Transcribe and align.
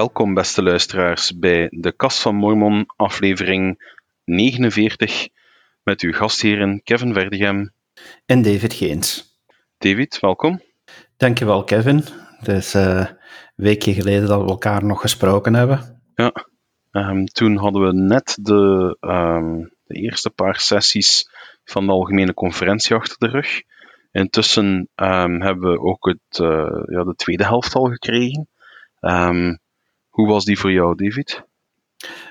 Welkom, 0.00 0.34
beste 0.34 0.62
luisteraars, 0.62 1.38
bij 1.38 1.68
de 1.70 1.92
Kast 1.92 2.22
van 2.22 2.34
Mormon, 2.34 2.84
aflevering 2.96 3.92
49, 4.24 5.28
met 5.82 6.00
uw 6.00 6.12
gastheren 6.12 6.82
Kevin 6.82 7.12
Verdegem 7.12 7.72
en 8.26 8.42
David 8.42 8.72
Geens. 8.72 9.38
David, 9.78 10.20
welkom. 10.20 10.62
Dankjewel, 11.16 11.64
Kevin. 11.64 12.04
Het 12.38 12.48
is 12.48 12.74
uh, 12.74 12.96
een 12.96 13.16
weekje 13.54 13.94
geleden 13.94 14.28
dat 14.28 14.42
we 14.42 14.48
elkaar 14.48 14.84
nog 14.84 15.00
gesproken 15.00 15.54
hebben. 15.54 16.02
Ja, 16.14 16.32
um, 16.90 17.26
toen 17.26 17.56
hadden 17.56 17.82
we 17.86 17.92
net 17.92 18.38
de, 18.40 18.96
um, 19.00 19.72
de 19.84 19.94
eerste 19.94 20.30
paar 20.30 20.60
sessies 20.60 21.30
van 21.64 21.86
de 21.86 21.92
algemene 21.92 22.34
conferentie 22.34 22.96
achter 22.96 23.18
de 23.18 23.28
rug. 23.28 23.62
Intussen 24.12 24.88
um, 24.94 25.42
hebben 25.42 25.70
we 25.72 25.80
ook 25.80 26.06
het, 26.06 26.38
uh, 26.38 26.82
ja, 26.86 27.04
de 27.04 27.14
tweede 27.16 27.44
helft 27.44 27.74
al 27.74 27.84
gekregen. 27.84 28.48
Um, 29.00 29.58
hoe 30.10 30.28
was 30.28 30.44
die 30.44 30.58
voor 30.58 30.72
jou, 30.72 30.94
David? 30.94 31.42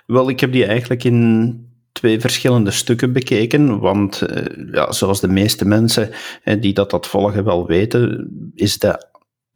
Wel, 0.06 0.30
ik 0.30 0.40
heb 0.40 0.52
die 0.52 0.66
eigenlijk 0.66 1.04
in 1.04 1.68
twee 1.92 2.20
verschillende 2.20 2.72
stukken 2.72 3.14
bekeken, 3.14 3.80
want 3.80 4.24
uh, 4.30 4.72
ja, 4.72 4.92
zoals 4.92 5.20
de 5.20 5.28
meeste 5.28 5.66
mensen 5.66 6.10
die 6.60 6.74
dat, 6.74 6.90
dat 6.90 7.08
volgen 7.08 7.44
wel 7.44 7.68
weten, 7.68 8.32
is 8.56 8.80
de 8.80 9.09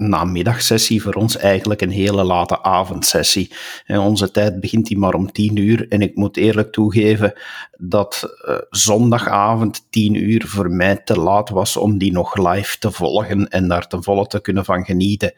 namiddagsessie 0.09 1.01
voor 1.01 1.13
ons 1.13 1.37
eigenlijk 1.37 1.81
een 1.81 1.89
hele 1.89 2.23
late 2.23 2.63
avondsessie. 2.63 3.51
En 3.85 3.99
onze 3.99 4.31
tijd 4.31 4.59
begint 4.59 4.85
die 4.85 4.97
maar 4.97 5.13
om 5.13 5.31
tien 5.31 5.57
uur. 5.57 5.85
En 5.89 6.01
ik 6.01 6.15
moet 6.15 6.37
eerlijk 6.37 6.71
toegeven 6.71 7.33
dat 7.77 8.35
uh, 8.47 8.55
zondagavond 8.69 9.87
tien 9.89 10.15
uur 10.15 10.47
voor 10.47 10.71
mij 10.71 10.95
te 10.95 11.19
laat 11.19 11.49
was 11.49 11.77
om 11.77 11.97
die 11.97 12.11
nog 12.11 12.37
live 12.37 12.77
te 12.79 12.91
volgen 12.91 13.49
en 13.49 13.67
daar 13.67 13.87
ten 13.87 14.03
volle 14.03 14.27
te 14.27 14.41
kunnen 14.41 14.65
van 14.65 14.85
genieten. 14.85 15.33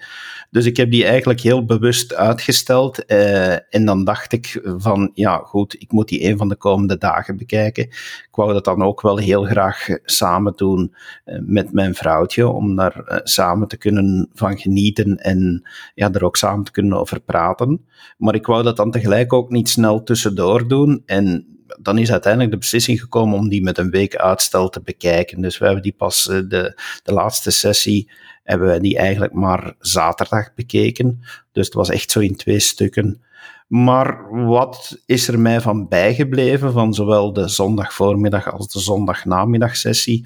Dus 0.49 0.65
ik 0.65 0.77
heb 0.77 0.91
die 0.91 1.05
eigenlijk 1.05 1.39
heel 1.41 1.65
bewust 1.65 2.13
uitgesteld. 2.13 3.03
Uh, 3.07 3.51
en 3.53 3.85
dan 3.85 4.03
dacht 4.03 4.31
ik 4.31 4.61
van, 4.77 5.11
ja 5.13 5.37
goed, 5.37 5.75
ik 5.81 5.91
moet 5.91 6.07
die 6.07 6.23
een 6.23 6.37
van 6.37 6.49
de 6.49 6.55
komende 6.55 6.97
dagen 6.97 7.37
bekijken. 7.37 7.83
Ik 7.83 8.27
wou 8.31 8.53
dat 8.53 8.65
dan 8.65 8.83
ook 8.83 9.01
wel 9.01 9.17
heel 9.17 9.43
graag 9.43 9.87
samen 10.03 10.53
doen 10.55 10.95
uh, 11.25 11.39
met 11.41 11.71
mijn 11.71 11.95
vrouwtje, 11.95 12.47
om 12.47 12.75
daar 12.75 13.21
samen 13.23 13.67
te 13.67 13.77
kunnen 13.77 14.29
van 14.33 14.54
genieten 14.57 15.17
en 15.17 15.69
ja, 15.95 16.11
er 16.11 16.25
ook 16.25 16.37
samen 16.37 16.65
te 16.65 16.71
kunnen 16.71 16.99
over 16.99 17.21
praten. 17.21 17.85
Maar 18.17 18.35
ik 18.35 18.45
wou 18.45 18.63
dat 18.63 18.77
dan 18.77 18.91
tegelijk 18.91 19.33
ook 19.33 19.49
niet 19.49 19.69
snel 19.69 20.03
tussendoor 20.03 20.67
doen. 20.67 21.03
En 21.05 21.55
dan 21.81 21.97
is 21.97 22.11
uiteindelijk 22.11 22.51
de 22.51 22.57
beslissing 22.57 22.99
gekomen 22.99 23.37
om 23.37 23.49
die 23.49 23.63
met 23.63 23.77
een 23.77 23.89
week 23.89 24.15
uitstel 24.15 24.69
te 24.69 24.81
bekijken. 24.81 25.41
Dus 25.41 25.57
we 25.57 25.65
hebben 25.65 25.83
die 25.83 25.95
pas, 25.97 26.27
eh, 26.27 26.35
de, 26.47 26.81
de 27.03 27.13
laatste 27.13 27.51
sessie, 27.51 28.11
hebben 28.43 28.81
die 28.81 28.97
eigenlijk 28.97 29.33
maar 29.33 29.75
zaterdag 29.79 30.53
bekeken. 30.53 31.19
Dus 31.51 31.65
het 31.65 31.75
was 31.75 31.89
echt 31.89 32.11
zo 32.11 32.19
in 32.19 32.35
twee 32.35 32.59
stukken. 32.59 33.21
Maar 33.67 34.29
wat 34.45 35.01
is 35.05 35.27
er 35.27 35.39
mij 35.39 35.61
van 35.61 35.87
bijgebleven 35.87 36.71
van 36.71 36.93
zowel 36.93 37.33
de 37.33 37.47
zondagvoormiddag 37.47 38.53
als 38.53 38.67
de 38.67 38.79
zondagnamiddagsessie? 38.79 40.25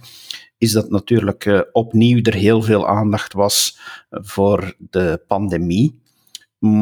Is 0.60 0.72
dat 0.72 0.90
natuurlijk 0.90 1.46
uh, 1.46 1.62
opnieuw 1.72 2.20
er 2.22 2.34
heel 2.34 2.62
veel 2.62 2.88
aandacht 2.88 3.34
was 3.34 3.80
voor 4.10 4.76
de 4.78 5.22
pandemie. 5.28 6.02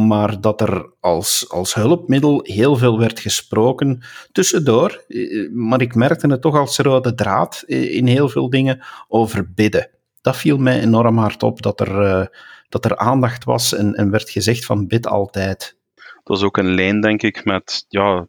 Maar 0.08 0.42
dat 0.42 0.62
er 0.62 0.90
als, 1.00 1.50
als 1.50 1.74
hulpmiddel 1.74 2.40
heel 2.44 2.76
veel 2.76 3.00
werd 3.00 3.20
gesproken 3.20 4.02
tussendoor. 4.32 5.04
Eh, 5.08 5.50
maar 5.52 5.82
ik 5.82 5.96
merkte 5.96 6.28
het 6.28 6.42
toch 6.42 6.56
als 6.56 6.78
rode 6.78 7.16
draad 7.16 7.64
in 7.68 8.08
heel 8.08 8.30
veel 8.30 8.50
dingen 8.50 8.80
over 9.08 9.54
bidden. 9.54 9.90
Dat 10.22 10.38
viel 10.38 10.58
mij 10.58 10.82
enorm 10.82 11.18
hard 11.18 11.44
op, 11.44 11.62
dat 11.62 11.80
er, 11.80 12.30
dat 12.70 12.86
er 12.86 12.98
aandacht 12.98 13.44
was 13.44 13.74
en, 13.74 13.94
en 13.94 14.12
werd 14.12 14.30
gezegd 14.30 14.66
van 14.66 14.88
bid 14.88 15.08
altijd. 15.08 15.78
Dat 16.24 16.38
is 16.38 16.44
ook 16.44 16.58
een 16.58 16.76
lijn, 16.76 17.02
denk 17.02 17.22
ik, 17.22 17.46
met 17.46 17.86
ja, 17.88 18.28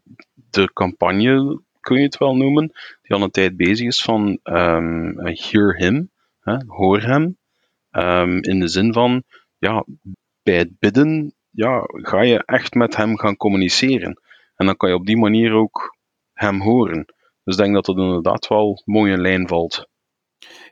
de 0.51 0.73
campagne 0.73 1.61
kun 1.81 1.97
je 1.97 2.05
het 2.05 2.19
wel 2.19 2.37
noemen, 2.37 2.73
die 3.09 3.17
al 3.17 3.23
een 3.23 3.31
tijd 3.31 3.57
bezig 3.57 3.87
is 3.87 4.03
van 4.03 4.41
um, 4.43 5.19
hear 5.19 5.77
him, 5.77 6.11
hè, 6.41 6.57
hoor 6.67 7.01
hem, 7.01 7.39
um, 7.91 8.43
in 8.43 8.61
de 8.61 8.69
zin 8.69 8.93
van, 8.93 9.23
ja, 9.59 9.85
bij 10.43 10.59
het 10.59 10.79
bidden 10.79 11.35
ja, 11.51 11.83
ga 11.87 12.23
je 12.23 12.45
echt 12.45 12.75
met 12.75 12.97
hem 12.97 13.19
gaan 13.19 13.37
communiceren. 13.37 14.21
En 14.57 14.67
dan 14.67 14.77
kan 14.77 14.89
je 14.89 14.95
op 14.95 15.07
die 15.07 15.17
manier 15.17 15.53
ook 15.53 15.97
hem 16.33 16.61
horen. 16.61 17.05
Dus 17.45 17.57
ik 17.57 17.63
denk 17.63 17.75
dat 17.75 17.85
dat 17.85 17.97
inderdaad 17.97 18.47
wel 18.47 18.83
mooi 18.85 19.13
in 19.13 19.21
lijn 19.21 19.49
valt. 19.49 19.89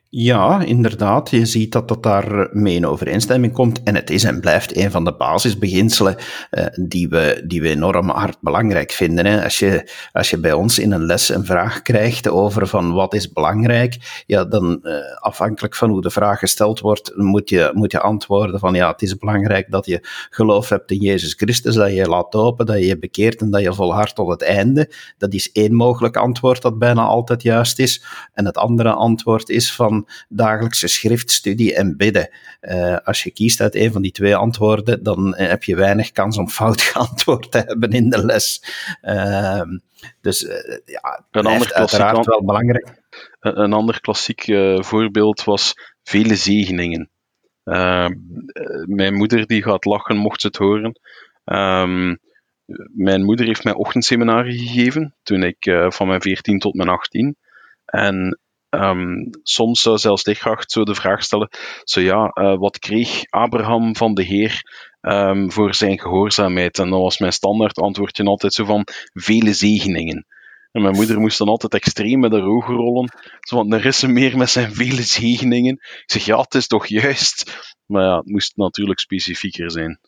Ja, 0.09 0.63
inderdaad. 0.63 1.31
Je 1.31 1.47
ziet 1.47 1.73
dat 1.73 1.89
dat 1.89 2.03
daar 2.03 2.49
mee 2.53 2.75
in 2.75 2.87
overeenstemming 2.87 3.53
komt. 3.53 3.83
En 3.83 3.95
het 3.95 4.11
is 4.11 4.25
en 4.25 4.41
blijft 4.41 4.77
een 4.77 4.91
van 4.91 5.05
de 5.05 5.17
basisbeginselen 5.17 6.17
uh, 6.51 6.67
die, 6.89 7.09
we, 7.09 7.43
die 7.47 7.61
we 7.63 7.69
enorm 7.69 8.09
hard 8.09 8.37
belangrijk 8.41 8.91
vinden. 8.91 9.27
Hè. 9.27 9.45
Als, 9.45 9.59
je, 9.59 9.91
als 10.13 10.31
je 10.31 10.39
bij 10.39 10.53
ons 10.53 10.79
in 10.79 10.93
een 10.93 11.05
les 11.05 11.29
een 11.29 11.45
vraag 11.45 11.83
krijgt 11.83 12.29
over 12.29 12.67
van 12.67 12.93
wat 12.93 13.15
is 13.15 13.33
belangrijk, 13.33 14.23
ja, 14.27 14.45
dan 14.45 14.81
uh, 14.83 14.93
afhankelijk 15.19 15.75
van 15.75 15.91
hoe 15.91 16.03
de 16.03 16.11
vraag 16.11 16.39
gesteld 16.39 16.81
wordt, 16.81 17.17
moet 17.17 17.49
je, 17.49 17.71
moet 17.75 17.93
je 17.93 18.01
antwoorden 18.01 18.61
van 18.61 18.75
ja, 18.75 18.91
het 18.91 19.03
is 19.03 19.17
belangrijk 19.17 19.71
dat 19.71 19.87
je 19.87 19.99
geloof 20.31 20.69
hebt 20.69 20.91
in 20.91 21.01
Jezus 21.01 21.35
Christus, 21.35 21.75
dat 21.75 21.89
je 21.89 21.95
je 21.95 22.09
laat 22.09 22.33
dopen, 22.33 22.67
dat 22.67 22.77
je 22.77 22.87
je 22.87 22.99
bekeert 22.99 23.41
en 23.41 23.51
dat 23.51 23.63
je 23.63 23.75
volhardt 23.75 24.15
tot 24.15 24.31
het 24.31 24.43
einde. 24.43 24.93
Dat 25.19 25.35
is 25.35 25.53
één 25.53 25.75
mogelijk 25.75 26.17
antwoord 26.17 26.63
dat 26.63 26.79
bijna 26.79 27.03
altijd 27.03 27.43
juist 27.43 27.79
is. 27.79 28.05
En 28.33 28.45
het 28.47 28.57
andere 28.57 28.93
antwoord 28.93 29.49
is 29.49 29.73
van 29.73 29.96
dagelijkse 30.29 30.89
schriftstudie 30.89 31.75
en 31.75 31.97
bidden. 31.97 32.31
Uh, 32.61 32.97
als 33.05 33.23
je 33.23 33.31
kiest 33.31 33.61
uit 33.61 33.75
een 33.75 33.93
van 33.93 34.03
die 34.03 34.13
twee 34.13 34.37
antwoorden, 34.37 35.03
dan 35.03 35.35
heb 35.37 35.65
je 35.65 35.77
weinig 35.77 36.13
kans 36.13 36.37
om 36.39 36.49
fout 36.49 36.81
geantwoord 36.91 37.51
te 37.51 37.59
hebben 37.59 37.91
in 37.91 38.11
de 38.11 38.25
les. 38.25 38.63
Uh, 39.03 39.63
dus 40.21 40.43
uh, 40.43 40.79
ja, 40.85 41.27
een 41.31 41.47
ander 41.47 41.73
uiteraard 41.75 42.27
wel 42.27 42.45
belangrijk. 42.45 43.03
Een 43.41 43.73
ander 43.73 44.01
klassiek 44.01 44.45
voorbeeld 44.79 45.45
was 45.45 45.75
vele 46.03 46.37
zegeningen. 46.37 47.11
Uh, 47.65 48.09
mijn 48.85 49.15
moeder 49.15 49.47
die 49.47 49.63
gaat 49.63 49.85
lachen 49.85 50.17
mocht 50.17 50.41
ze 50.41 50.47
het 50.47 50.57
horen. 50.57 51.01
Um, 51.45 52.19
mijn 52.95 53.25
moeder 53.25 53.47
heeft 53.47 53.65
mij 53.65 53.75
ochtendseminarie 53.75 54.59
gegeven 54.59 55.15
toen 55.23 55.43
ik 55.43 55.67
uh, 55.67 55.91
van 55.91 56.07
mijn 56.09 56.21
14 56.21 56.59
tot 56.59 56.75
mijn 56.75 56.89
18. 56.89 57.37
En 57.85 58.39
Um, 58.83 59.31
soms 59.43 59.81
zou 59.81 59.99
zelfs 59.99 60.25
Lichtgracht 60.25 60.73
zo 60.73 60.85
de 60.85 60.95
vraag 60.95 61.23
stellen: 61.23 61.49
zo 61.85 62.01
ja, 62.01 62.31
uh, 62.35 62.57
wat 62.59 62.79
kreeg 62.79 63.23
Abraham 63.31 63.97
van 63.97 64.15
de 64.15 64.23
Heer 64.23 64.63
um, 65.01 65.53
voor 65.53 65.75
zijn 65.75 66.01
gehoorzaamheid? 66.01 66.79
En 66.79 66.91
dan 66.91 67.01
was 67.01 67.19
mijn 67.19 67.33
standaard 67.33 67.79
antwoordje 67.79 68.25
altijd 68.25 68.53
zo 68.53 68.65
van 68.65 68.87
vele 69.13 69.53
zegeningen. 69.53 70.27
En 70.73 70.83
mijn 70.83 70.95
moeder 70.95 71.21
moest 71.21 71.39
dan 71.39 71.49
altijd 71.49 71.75
extreem 71.75 72.21
met 72.21 72.33
haar 72.33 72.47
ogen 72.47 72.75
rollen. 72.75 73.11
Zo 73.41 73.57
van, 73.57 73.73
er 73.73 73.87
is 73.87 74.03
er 74.03 74.11
meer 74.11 74.37
met 74.37 74.51
zijn 74.51 74.75
vele 74.75 75.03
zegeningen. 75.03 75.73
Ik 75.73 76.05
zeg, 76.07 76.25
ja, 76.25 76.41
het 76.41 76.55
is 76.55 76.67
toch 76.67 76.87
juist. 76.87 77.65
Maar 77.87 78.03
ja, 78.03 78.17
het 78.17 78.27
moest 78.27 78.57
natuurlijk 78.57 79.01
specifieker 79.01 79.71
zijn. 79.71 80.01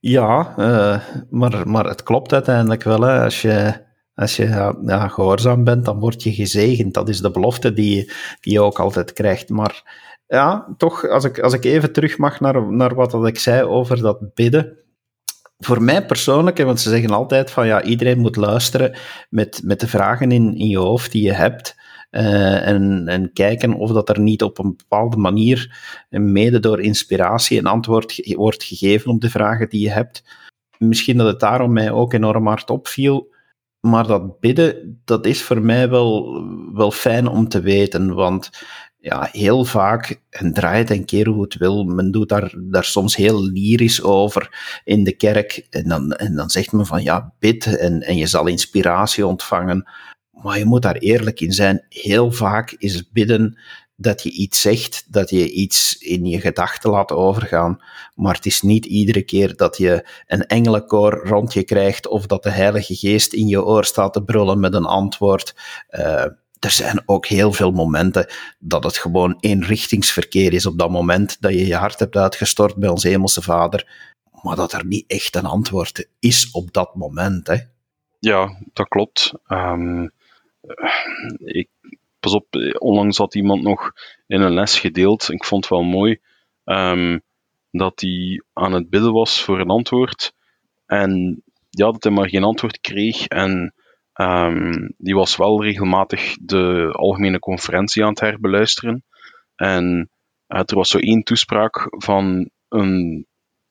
Ja, 0.00 0.54
uh, 0.58 1.00
maar, 1.30 1.68
maar 1.68 1.84
het 1.84 2.02
klopt 2.02 2.32
uiteindelijk 2.32 2.82
wel. 2.82 3.00
Hè. 3.00 3.22
Als 3.22 3.42
je 3.42 3.83
als 4.14 4.36
je 4.36 4.74
gehoorzaam 5.08 5.64
bent, 5.64 5.84
dan 5.84 5.98
word 5.98 6.22
je 6.22 6.32
gezegend. 6.32 6.94
Dat 6.94 7.08
is 7.08 7.20
de 7.20 7.30
belofte 7.30 7.72
die, 7.72 8.12
die 8.40 8.52
je 8.52 8.60
ook 8.60 8.78
altijd 8.80 9.12
krijgt. 9.12 9.48
Maar 9.48 10.02
ja, 10.26 10.74
toch, 10.76 11.08
als 11.08 11.24
ik, 11.24 11.38
als 11.38 11.52
ik 11.52 11.64
even 11.64 11.92
terug 11.92 12.18
mag 12.18 12.40
naar, 12.40 12.72
naar 12.72 12.94
wat 12.94 13.10
dat 13.10 13.26
ik 13.26 13.38
zei 13.38 13.62
over 13.62 14.00
dat 14.00 14.34
bidden. 14.34 14.78
Voor 15.58 15.82
mij 15.82 16.06
persoonlijk, 16.06 16.58
want 16.58 16.80
ze 16.80 16.88
zeggen 16.88 17.10
altijd 17.10 17.50
van 17.50 17.66
ja, 17.66 17.82
iedereen 17.82 18.18
moet 18.18 18.36
luisteren 18.36 18.96
met, 19.30 19.60
met 19.64 19.80
de 19.80 19.88
vragen 19.88 20.32
in, 20.32 20.56
in 20.56 20.68
je 20.68 20.78
hoofd 20.78 21.12
die 21.12 21.22
je 21.22 21.32
hebt. 21.32 21.82
Uh, 22.10 22.66
en, 22.66 23.08
en 23.08 23.32
kijken 23.32 23.74
of 23.74 23.90
dat 23.90 24.08
er 24.08 24.20
niet 24.20 24.42
op 24.42 24.58
een 24.58 24.76
bepaalde 24.76 25.16
manier, 25.16 25.78
mede 26.10 26.60
door 26.60 26.80
inspiratie, 26.80 27.58
een 27.58 27.66
antwoord 27.66 28.34
wordt 28.36 28.64
gegeven 28.64 29.10
op 29.10 29.20
de 29.20 29.30
vragen 29.30 29.68
die 29.68 29.80
je 29.80 29.90
hebt. 29.90 30.24
Misschien 30.78 31.16
dat 31.16 31.26
het 31.26 31.40
daarom 31.40 31.72
mij 31.72 31.90
ook 31.90 32.12
enorm 32.12 32.46
hard 32.46 32.70
opviel 32.70 33.33
maar 33.84 34.06
dat 34.06 34.40
bidden, 34.40 35.00
dat 35.04 35.26
is 35.26 35.42
voor 35.42 35.62
mij 35.62 35.88
wel, 35.88 36.42
wel 36.72 36.90
fijn 36.90 37.28
om 37.28 37.48
te 37.48 37.60
weten, 37.60 38.14
want 38.14 38.50
ja, 38.98 39.28
heel 39.32 39.64
vaak, 39.64 40.20
en 40.30 40.52
draai 40.52 40.78
het 40.78 40.90
een 40.90 41.04
keer 41.04 41.28
hoe 41.28 41.42
het 41.42 41.56
wil, 41.56 41.84
men 41.84 42.10
doet 42.10 42.28
daar, 42.28 42.54
daar 42.56 42.84
soms 42.84 43.16
heel 43.16 43.44
lyrisch 43.44 44.02
over 44.02 44.80
in 44.84 45.04
de 45.04 45.16
kerk, 45.16 45.66
en 45.70 45.88
dan, 45.88 46.12
en 46.12 46.34
dan 46.34 46.50
zegt 46.50 46.72
men 46.72 46.86
van 46.86 47.02
ja, 47.02 47.32
bid 47.38 47.76
en, 47.76 48.00
en 48.00 48.16
je 48.16 48.26
zal 48.26 48.46
inspiratie 48.46 49.26
ontvangen. 49.26 49.88
Maar 50.30 50.58
je 50.58 50.64
moet 50.64 50.82
daar 50.82 50.96
eerlijk 50.96 51.40
in 51.40 51.52
zijn. 51.52 51.86
Heel 51.88 52.32
vaak 52.32 52.74
is 52.78 53.10
bidden 53.10 53.58
dat 53.96 54.22
je 54.22 54.30
iets 54.30 54.60
zegt, 54.60 55.12
dat 55.12 55.30
je 55.30 55.50
iets 55.50 55.98
in 55.98 56.24
je 56.24 56.40
gedachten 56.40 56.90
laat 56.90 57.12
overgaan. 57.12 57.82
Maar 58.14 58.34
het 58.34 58.46
is 58.46 58.62
niet 58.62 58.84
iedere 58.84 59.22
keer 59.22 59.56
dat 59.56 59.76
je 59.76 60.08
een 60.26 60.46
engelenkoor 60.46 61.26
rond 61.26 61.52
je 61.52 61.64
krijgt 61.64 62.06
of 62.06 62.26
dat 62.26 62.42
de 62.42 62.50
Heilige 62.50 62.94
Geest 62.94 63.32
in 63.32 63.46
je 63.46 63.64
oor 63.64 63.84
staat 63.84 64.12
te 64.12 64.24
brullen 64.24 64.60
met 64.60 64.74
een 64.74 64.84
antwoord. 64.84 65.54
Uh, 65.90 66.24
er 66.58 66.70
zijn 66.70 67.02
ook 67.06 67.26
heel 67.26 67.52
veel 67.52 67.70
momenten 67.70 68.26
dat 68.58 68.84
het 68.84 68.96
gewoon 68.96 69.36
eenrichtingsverkeer 69.40 70.52
is 70.52 70.66
op 70.66 70.78
dat 70.78 70.90
moment 70.90 71.40
dat 71.40 71.52
je 71.52 71.66
je 71.66 71.76
hart 71.76 71.98
hebt 71.98 72.16
uitgestort 72.16 72.76
bij 72.76 72.88
onze 72.88 73.08
Hemelse 73.08 73.42
Vader. 73.42 74.12
maar 74.42 74.56
dat 74.56 74.72
er 74.72 74.86
niet 74.86 75.04
echt 75.06 75.36
een 75.36 75.46
antwoord 75.46 76.08
is 76.18 76.50
op 76.50 76.72
dat 76.72 76.94
moment. 76.94 77.46
Hè. 77.46 77.56
Ja, 78.18 78.58
dat 78.72 78.88
klopt. 78.88 79.32
Um, 79.48 80.10
ik, 81.38 81.68
pas 82.24 82.34
op, 82.34 82.46
onlangs 82.78 83.18
had 83.18 83.34
iemand 83.34 83.62
nog 83.62 83.92
in 84.26 84.40
een 84.40 84.54
les 84.54 84.78
gedeeld, 84.78 85.30
ik 85.30 85.44
vond 85.44 85.64
het 85.64 85.72
wel 85.72 85.82
mooi, 85.82 86.20
um, 86.64 87.22
dat 87.70 88.00
hij 88.00 88.42
aan 88.52 88.72
het 88.72 88.90
bidden 88.90 89.12
was 89.12 89.42
voor 89.42 89.60
een 89.60 89.70
antwoord. 89.70 90.32
En 90.86 91.42
ja, 91.70 91.90
dat 91.90 92.02
hij 92.02 92.12
maar 92.12 92.28
geen 92.28 92.44
antwoord 92.44 92.80
kreeg. 92.80 93.26
En 93.26 93.74
um, 94.14 94.94
die 94.98 95.14
was 95.14 95.36
wel 95.36 95.62
regelmatig 95.62 96.36
de 96.40 96.92
algemene 96.92 97.38
conferentie 97.38 98.02
aan 98.02 98.08
het 98.08 98.20
herbeluisteren. 98.20 99.04
En 99.56 100.10
uh, 100.48 100.60
er 100.64 100.74
was 100.74 100.88
zo 100.88 100.98
één 100.98 101.22
toespraak 101.22 101.86
van 101.90 102.50
een 102.68 103.26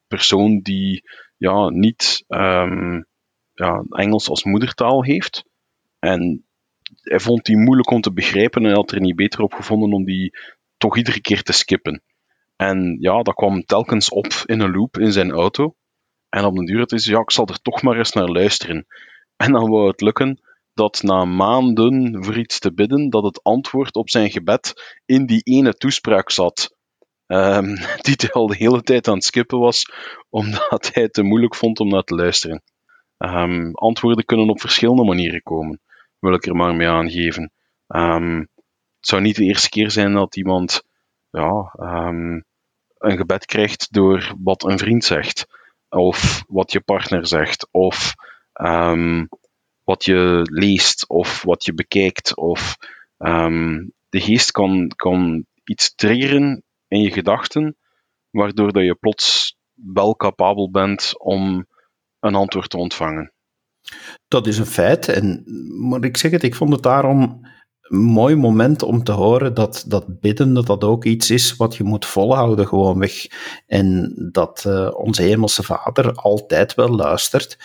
persoon 0.07 0.59
die 0.59 1.01
ja, 1.38 1.69
niet 1.69 2.23
um, 2.27 3.05
ja, 3.53 3.83
Engels 3.89 4.29
als 4.29 4.44
moedertaal 4.44 5.03
heeft. 5.03 5.44
En 6.00 6.42
hij 7.01 7.19
vond 7.19 7.45
die 7.45 7.57
moeilijk 7.57 7.89
om 7.89 8.01
te 8.01 8.13
begrijpen 8.13 8.65
en 8.65 8.73
had 8.73 8.91
er 8.91 9.01
niet 9.01 9.15
beter 9.15 9.41
op 9.41 9.53
gevonden 9.53 9.93
om 9.93 10.05
die 10.05 10.37
toch 10.77 10.97
iedere 10.97 11.21
keer 11.21 11.43
te 11.43 11.53
skippen. 11.53 12.03
En 12.55 12.97
ja, 12.99 13.21
dat 13.21 13.35
kwam 13.35 13.65
telkens 13.65 14.09
op 14.09 14.33
in 14.45 14.59
een 14.59 14.71
loop 14.71 14.97
in 14.97 15.11
zijn 15.11 15.31
auto. 15.31 15.75
En 16.29 16.45
op 16.45 16.55
den 16.55 16.65
duur 16.65 16.79
het 16.79 16.91
is, 16.91 17.05
ja, 17.05 17.19
ik 17.19 17.31
zal 17.31 17.47
er 17.47 17.61
toch 17.61 17.81
maar 17.81 17.97
eens 17.97 18.13
naar 18.13 18.27
luisteren. 18.27 18.85
En 19.35 19.51
dan 19.51 19.69
wou 19.69 19.87
het 19.87 20.01
lukken 20.01 20.41
dat 20.73 21.03
na 21.03 21.25
maanden 21.25 22.23
voor 22.23 22.37
iets 22.37 22.59
te 22.59 22.73
bidden, 22.73 23.09
dat 23.09 23.23
het 23.23 23.43
antwoord 23.43 23.95
op 23.95 24.09
zijn 24.09 24.31
gebed 24.31 24.73
in 25.05 25.25
die 25.25 25.41
ene 25.43 25.73
toespraak 25.73 26.31
zat. 26.31 26.75
Um, 27.27 27.75
die 28.05 28.15
hij 28.17 28.31
al 28.31 28.47
de 28.47 28.55
hele 28.55 28.81
tijd 28.81 29.07
aan 29.07 29.13
het 29.13 29.23
skippen 29.23 29.59
was, 29.59 29.85
omdat 30.29 30.89
hij 30.93 31.03
het 31.03 31.13
te 31.13 31.23
moeilijk 31.23 31.55
vond 31.55 31.79
om 31.79 31.87
naar 31.87 32.03
te 32.03 32.15
luisteren. 32.15 32.63
Um, 33.17 33.75
antwoorden 33.75 34.25
kunnen 34.25 34.49
op 34.49 34.61
verschillende 34.61 35.03
manieren 35.03 35.43
komen, 35.43 35.81
wil 36.23 36.33
ik 36.33 36.45
er 36.45 36.55
maar 36.55 36.75
mee 36.75 36.87
aangeven. 36.87 37.51
Um, 37.87 38.39
het 38.97 39.07
zou 39.07 39.21
niet 39.21 39.35
de 39.35 39.43
eerste 39.43 39.69
keer 39.69 39.91
zijn 39.91 40.13
dat 40.13 40.35
iemand 40.35 40.83
ja, 41.31 41.73
een 42.97 43.17
gebed 43.17 43.45
krijgt 43.45 43.93
door 43.93 44.33
wat 44.43 44.63
een 44.63 44.77
vriend 44.77 45.03
zegt, 45.03 45.47
of 45.89 46.43
wat 46.47 46.71
je 46.71 46.81
partner 46.81 47.27
zegt, 47.27 47.67
of 47.71 48.13
wat 49.83 50.05
je 50.05 50.47
leest, 50.51 51.07
of 51.07 51.41
wat 51.41 51.65
je 51.65 51.73
bekijkt, 51.73 52.35
of 52.35 52.77
de 54.09 54.21
geest 54.21 54.51
kan, 54.51 54.87
kan 54.95 55.45
iets 55.63 55.95
triggeren 55.95 56.63
in 56.87 57.01
je 57.01 57.11
gedachten, 57.11 57.75
waardoor 58.29 58.73
dat 58.73 58.83
je 58.83 58.95
plots 58.95 59.57
wel 59.73 60.15
capabel 60.15 60.71
bent 60.71 61.19
om 61.19 61.67
een 62.19 62.35
antwoord 62.35 62.69
te 62.69 62.77
ontvangen. 62.77 63.32
Dat 64.27 64.47
is 64.47 64.57
een 64.57 64.65
feit. 64.65 65.07
En, 65.07 65.44
maar 65.89 66.03
ik 66.03 66.18
zeg 66.18 66.31
het, 66.31 66.44
ik 66.44 66.56
vond 66.56 66.74
het 66.74 66.83
daarom 66.83 67.47
een 67.81 68.00
mooi 68.00 68.35
moment 68.35 68.83
om 68.83 69.03
te 69.03 69.12
horen 69.12 69.53
dat, 69.53 69.83
dat 69.88 70.19
bidden 70.19 70.53
dat 70.53 70.65
dat 70.65 70.83
ook 70.83 71.06
iets 71.06 71.30
is 71.30 71.56
wat 71.56 71.75
je 71.75 71.83
moet 71.83 72.06
volhouden 72.06 72.68
gewoonweg. 72.68 73.27
En 73.68 74.13
dat 74.31 74.63
uh, 74.68 74.89
onze 74.94 75.21
hemelse 75.21 75.63
vader 75.63 76.13
altijd 76.13 76.75
wel 76.75 76.89
luistert 76.89 77.57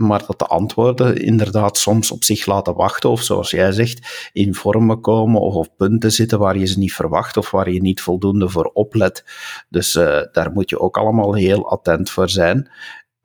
maar 0.00 0.26
dat 0.26 0.38
de 0.38 0.46
antwoorden 0.46 1.16
inderdaad 1.16 1.78
soms 1.78 2.10
op 2.10 2.24
zich 2.24 2.46
laten 2.46 2.74
wachten, 2.74 3.10
of 3.10 3.22
zoals 3.22 3.50
jij 3.50 3.72
zegt, 3.72 4.30
in 4.32 4.54
vormen 4.54 5.00
komen 5.00 5.40
of 5.40 5.54
op 5.54 5.68
punten 5.76 6.12
zitten 6.12 6.38
waar 6.38 6.56
je 6.58 6.66
ze 6.66 6.78
niet 6.78 6.92
verwacht 6.92 7.36
of 7.36 7.50
waar 7.50 7.70
je 7.70 7.80
niet 7.80 8.00
voldoende 8.00 8.48
voor 8.48 8.70
oplet. 8.72 9.24
Dus 9.68 9.94
uh, 9.94 10.20
daar 10.32 10.52
moet 10.52 10.70
je 10.70 10.80
ook 10.80 10.96
allemaal 10.96 11.34
heel 11.34 11.70
attent 11.70 12.10
voor 12.10 12.28
zijn. 12.28 12.70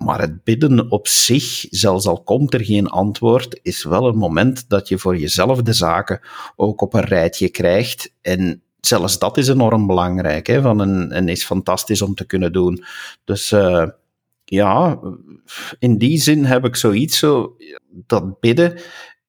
Maar 0.05 0.21
het 0.21 0.43
bidden 0.43 0.91
op 0.91 1.07
zich, 1.07 1.65
zelfs 1.69 2.07
al 2.07 2.23
komt 2.23 2.53
er 2.53 2.65
geen 2.65 2.87
antwoord, 2.87 3.59
is 3.61 3.83
wel 3.83 4.07
een 4.07 4.17
moment 4.17 4.69
dat 4.69 4.87
je 4.87 4.97
voor 4.97 5.17
jezelf 5.17 5.61
de 5.61 5.73
zaken 5.73 6.19
ook 6.55 6.81
op 6.81 6.93
een 6.93 7.05
rijtje 7.05 7.49
krijgt. 7.49 8.13
En 8.21 8.61
zelfs 8.79 9.19
dat 9.19 9.37
is 9.37 9.47
enorm 9.47 9.87
belangrijk, 9.87 10.47
hè, 10.47 10.61
van 10.61 10.79
een, 10.79 11.11
en 11.11 11.29
is 11.29 11.45
fantastisch 11.45 12.01
om 12.01 12.15
te 12.15 12.25
kunnen 12.25 12.51
doen. 12.51 12.83
Dus 13.23 13.51
uh, 13.51 13.87
ja, 14.43 14.99
in 15.79 15.97
die 15.97 16.21
zin 16.21 16.45
heb 16.45 16.65
ik 16.65 16.75
zoiets, 16.75 17.17
zo, 17.17 17.55
dat 17.91 18.39
bidden. 18.39 18.79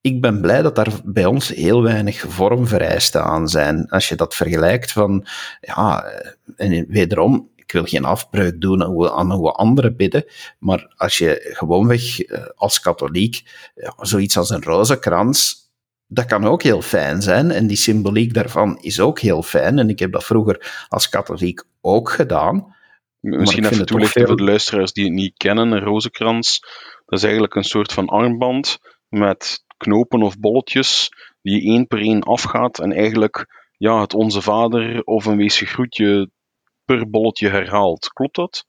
Ik 0.00 0.20
ben 0.20 0.40
blij 0.40 0.62
dat 0.62 0.76
daar 0.76 1.00
bij 1.04 1.24
ons 1.24 1.48
heel 1.48 1.82
weinig 1.82 2.24
vormvereisten 2.28 3.24
aan 3.24 3.48
zijn. 3.48 3.88
Als 3.88 4.08
je 4.08 4.14
dat 4.14 4.34
vergelijkt 4.34 4.92
van, 4.92 5.26
ja, 5.60 6.04
en 6.56 6.86
wederom, 6.88 7.48
ik 7.66 7.72
wil 7.72 7.84
geen 7.84 8.04
afbreuk 8.04 8.60
doen 8.60 8.82
aan 8.82 9.32
hoe, 9.32 9.52
anderen 9.52 9.96
bidden, 9.96 10.24
maar 10.58 10.94
als 10.96 11.18
je 11.18 11.50
gewoonweg 11.52 12.20
eh, 12.20 12.46
als 12.54 12.80
katholiek 12.80 13.42
ja, 13.74 13.94
zoiets 13.96 14.36
als 14.36 14.50
een 14.50 14.62
rozenkrans, 14.62 15.66
dat 16.06 16.26
kan 16.26 16.44
ook 16.44 16.62
heel 16.62 16.82
fijn 16.82 17.22
zijn 17.22 17.50
en 17.50 17.66
die 17.66 17.76
symboliek 17.76 18.34
daarvan 18.34 18.78
is 18.80 19.00
ook 19.00 19.18
heel 19.18 19.42
fijn. 19.42 19.78
En 19.78 19.88
ik 19.88 19.98
heb 19.98 20.12
dat 20.12 20.24
vroeger 20.24 20.86
als 20.88 21.08
katholiek 21.08 21.62
ook 21.80 22.10
gedaan. 22.10 22.74
Misschien 23.20 23.64
even 23.64 23.86
toelichten 23.86 24.26
voor 24.26 24.36
de 24.36 24.42
luisteraars 24.42 24.92
die 24.92 25.04
het 25.04 25.12
niet 25.12 25.36
kennen. 25.36 25.72
Een 25.72 25.80
rozenkrans, 25.80 26.60
dat 27.06 27.18
is 27.18 27.22
eigenlijk 27.22 27.54
een 27.54 27.64
soort 27.64 27.92
van 27.92 28.06
armband 28.06 28.78
met 29.08 29.64
knopen 29.76 30.22
of 30.22 30.38
bolletjes 30.38 31.08
die 31.42 31.62
één 31.62 31.86
per 31.86 31.98
één 31.98 32.22
afgaat 32.22 32.78
en 32.78 32.92
eigenlijk 32.92 33.46
ja, 33.76 34.00
het 34.00 34.14
Onze 34.14 34.42
Vader 34.42 35.02
of 35.02 35.24
een 35.24 35.36
weesje 35.36 35.66
groetje 35.66 36.30
per 36.86 37.10
bolletje 37.10 37.48
herhaalt. 37.48 38.08
Klopt 38.12 38.36
dat? 38.36 38.66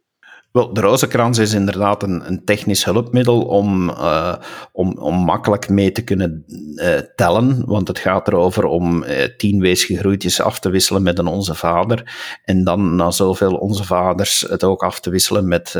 Wel, 0.51 0.73
de 0.73 0.81
rozenkrans 0.81 1.37
is 1.37 1.53
inderdaad 1.53 2.03
een, 2.03 2.27
een 2.27 2.45
technisch 2.45 2.85
hulpmiddel 2.85 3.41
om, 3.41 3.89
uh, 3.89 4.35
om, 4.71 4.97
om 4.97 5.15
makkelijk 5.15 5.69
mee 5.69 5.91
te 5.91 6.03
kunnen 6.03 6.43
uh, 6.47 6.97
tellen, 7.15 7.65
want 7.65 7.87
het 7.87 7.99
gaat 7.99 8.27
erover 8.27 8.65
om 8.65 9.03
uh, 9.03 9.23
tien 9.37 9.59
weesgegroeitjes 9.59 10.41
af 10.41 10.59
te 10.59 10.69
wisselen 10.69 11.03
met 11.03 11.19
een 11.19 11.27
Onze 11.27 11.55
Vader 11.55 12.15
en 12.43 12.63
dan 12.63 12.95
na 12.95 13.11
zoveel 13.11 13.55
Onze 13.55 13.83
Vaders 13.83 14.41
het 14.49 14.63
ook 14.63 14.83
af 14.83 14.99
te 14.99 15.09
wisselen 15.09 15.47
met, 15.47 15.75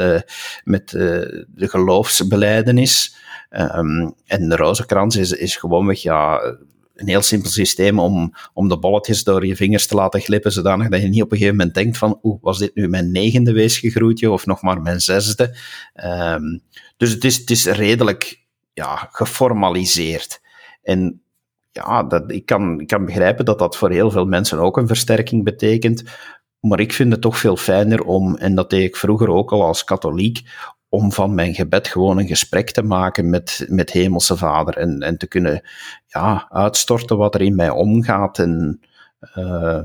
met 0.63 0.89
de 0.89 1.45
geloofsbeleidenis. 1.57 3.15
Um, 3.49 4.13
en 4.25 4.49
de 4.49 4.55
rozenkrans 4.55 5.15
is, 5.15 5.31
is 5.31 5.55
gewoonweg 5.55 6.01
ja, 6.01 6.55
een 6.97 7.07
heel 7.07 7.21
simpel 7.21 7.49
systeem 7.49 7.99
om, 7.99 8.33
om 8.53 8.67
de 8.67 8.79
bolletjes 8.79 9.23
door 9.23 9.45
je 9.45 9.55
vingers 9.55 9.87
te 9.87 9.95
laten 9.95 10.21
glippen, 10.21 10.51
zodanig 10.51 10.89
dat 10.89 11.01
je 11.01 11.07
niet 11.07 11.21
op 11.21 11.31
een 11.31 11.37
gegeven 11.37 11.57
moment 11.57 11.75
denkt 11.75 11.97
van, 11.97 12.19
oeh, 12.23 12.41
was 12.41 12.57
dit 12.57 12.75
nu 12.75 12.87
mijn 12.87 13.11
negende 13.11 13.51
weesgegroetje 13.51 14.31
of 14.31 14.45
nog 14.45 14.61
maar 14.61 14.81
mijn 14.81 15.01
zesde? 15.01 15.55
Um, 16.05 16.61
dus 16.97 17.11
het 17.11 17.23
is, 17.23 17.37
het 17.37 17.49
is 17.49 17.65
redelijk 17.65 18.45
ja, 18.73 19.07
geformaliseerd. 19.11 20.41
En 20.83 21.21
ja, 21.71 22.03
dat, 22.03 22.31
ik, 22.31 22.45
kan, 22.45 22.79
ik 22.79 22.87
kan 22.87 23.05
begrijpen 23.05 23.45
dat 23.45 23.59
dat 23.59 23.77
voor 23.77 23.91
heel 23.91 24.11
veel 24.11 24.25
mensen 24.25 24.59
ook 24.59 24.77
een 24.77 24.87
versterking 24.87 25.43
betekent. 25.43 26.03
Maar 26.59 26.79
ik 26.79 26.93
vind 26.93 27.11
het 27.11 27.21
toch 27.21 27.37
veel 27.37 27.57
fijner 27.57 28.03
om, 28.03 28.35
en 28.35 28.55
dat 28.55 28.69
deed 28.69 28.83
ik 28.83 28.95
vroeger 28.95 29.29
ook 29.29 29.51
al 29.51 29.63
als 29.63 29.83
katholiek, 29.83 30.41
om 30.89 31.11
van 31.11 31.35
mijn 31.35 31.53
gebed 31.53 31.87
gewoon 31.87 32.17
een 32.17 32.27
gesprek 32.27 32.71
te 32.71 32.83
maken 32.83 33.29
met, 33.29 33.65
met 33.69 33.91
Hemelse 33.91 34.37
Vader 34.37 34.77
en, 34.77 35.01
en 35.01 35.17
te 35.17 35.27
kunnen 35.27 35.61
ja, 36.05 36.47
uitstorten 36.49 37.17
wat 37.17 37.35
er 37.35 37.41
in 37.41 37.55
mij 37.55 37.69
omgaat 37.69 38.39
en 38.39 38.81
uh, 39.35 39.79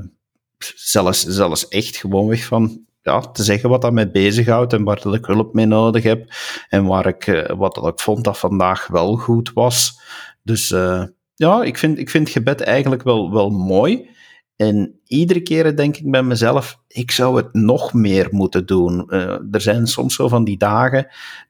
zelfs, 0.75 1.23
zelfs 1.25 1.67
echt 1.67 1.95
gewoonweg 1.95 2.45
van 2.45 2.85
ja, 3.01 3.19
te 3.19 3.43
zeggen 3.43 3.69
wat 3.69 3.81
dat 3.81 3.93
mij 3.93 4.11
bezighoudt 4.11 4.73
en 4.73 4.83
waar 4.83 5.01
dat 5.01 5.13
ik 5.13 5.25
hulp 5.25 5.53
mee 5.53 5.65
nodig 5.65 6.03
heb 6.03 6.25
en 6.69 6.85
waar 6.85 7.05
ik, 7.05 7.27
uh, 7.27 7.49
wat 7.57 7.75
dat 7.75 7.87
ik 7.87 7.99
vond 7.99 8.23
dat 8.23 8.37
vandaag 8.37 8.87
wel 8.87 9.15
goed 9.15 9.51
was. 9.53 9.99
Dus 10.43 10.71
uh, 10.71 11.03
ja, 11.35 11.63
ik 11.63 11.77
vind, 11.77 11.97
ik 11.97 12.09
vind 12.09 12.29
gebed 12.29 12.61
eigenlijk 12.61 13.03
wel, 13.03 13.31
wel 13.31 13.49
mooi. 13.49 14.09
En 14.55 14.99
iedere 15.07 15.41
keer 15.41 15.75
denk 15.75 15.97
ik 15.97 16.11
bij 16.11 16.23
mezelf, 16.23 16.79
ik 16.87 17.11
zou 17.11 17.37
het 17.37 17.53
nog 17.53 17.93
meer 17.93 18.27
moeten 18.31 18.65
doen. 18.65 19.05
Uh, 19.07 19.19
er 19.51 19.61
zijn 19.61 19.87
soms 19.87 20.15
zo 20.15 20.27
van 20.27 20.43
die 20.43 20.57
dagen 20.57 21.07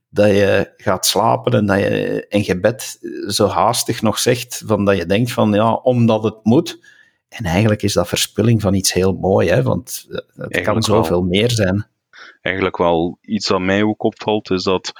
dat 0.09 0.27
je 0.27 0.73
gaat 0.77 1.05
slapen 1.05 1.53
en 1.53 1.65
dat 1.65 1.79
je 1.79 2.25
in 2.29 2.43
gebed 2.43 2.99
zo 3.27 3.47
haastig 3.47 4.01
nog 4.01 4.19
zegt, 4.19 4.63
van 4.65 4.85
dat 4.85 4.97
je 4.97 5.05
denkt 5.05 5.31
van 5.31 5.53
ja, 5.53 5.73
omdat 5.73 6.23
het 6.23 6.37
moet. 6.43 6.79
En 7.29 7.45
eigenlijk 7.45 7.81
is 7.81 7.93
dat 7.93 8.07
verspilling 8.07 8.61
van 8.61 8.73
iets 8.73 8.93
heel 8.93 9.13
moois, 9.13 9.49
hè, 9.49 9.63
want 9.63 10.05
het 10.09 10.23
eigenlijk 10.35 10.65
kan 10.65 10.83
zoveel 10.83 11.19
wel. 11.19 11.29
meer 11.29 11.51
zijn. 11.51 11.85
Eigenlijk 12.41 12.77
wel 12.77 13.17
iets 13.21 13.47
dat 13.47 13.59
mij 13.59 13.83
ook 13.83 14.03
opvalt, 14.03 14.51
is 14.51 14.63
dat 14.63 14.91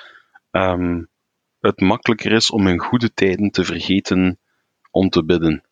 um, 0.52 1.10
het 1.60 1.82
makkelijker 1.82 2.32
is 2.32 2.52
om 2.52 2.68
in 2.68 2.80
goede 2.80 3.14
tijden 3.14 3.50
te 3.50 3.64
vergeten 3.64 4.40
om 4.92 5.10
te 5.10 5.24
bidden 5.26 5.64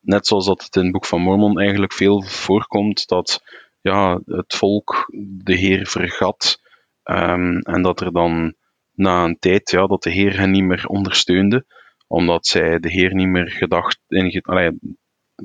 net 0.00 0.26
zoals 0.26 0.46
dat 0.46 0.62
het 0.62 0.76
in 0.76 0.82
het 0.82 0.92
Boek 0.92 1.06
van 1.06 1.20
Mormon 1.20 1.58
eigenlijk 1.58 1.92
veel 1.92 2.22
voorkomt, 2.22 3.08
dat 3.08 3.42
ja, 3.80 4.20
het 4.24 4.54
volk 4.54 5.10
de 5.28 5.54
Heer 5.54 5.86
vergat. 5.86 6.60
Um, 7.04 7.58
en 7.58 7.82
dat 7.82 8.00
er 8.00 8.12
dan 8.12 8.54
na 8.94 9.24
een 9.24 9.38
tijd, 9.38 9.70
ja, 9.70 9.86
dat 9.86 10.02
de 10.02 10.10
Heer 10.10 10.38
hen 10.38 10.50
niet 10.50 10.64
meer 10.64 10.86
ondersteunde, 10.86 11.64
omdat 12.06 12.46
zij 12.46 12.78
de 12.78 12.90
Heer 12.90 13.14
niet 13.14 13.28
meer 13.28 13.50
gedacht, 13.50 14.00
in, 14.08 14.40
allee, 14.42 14.78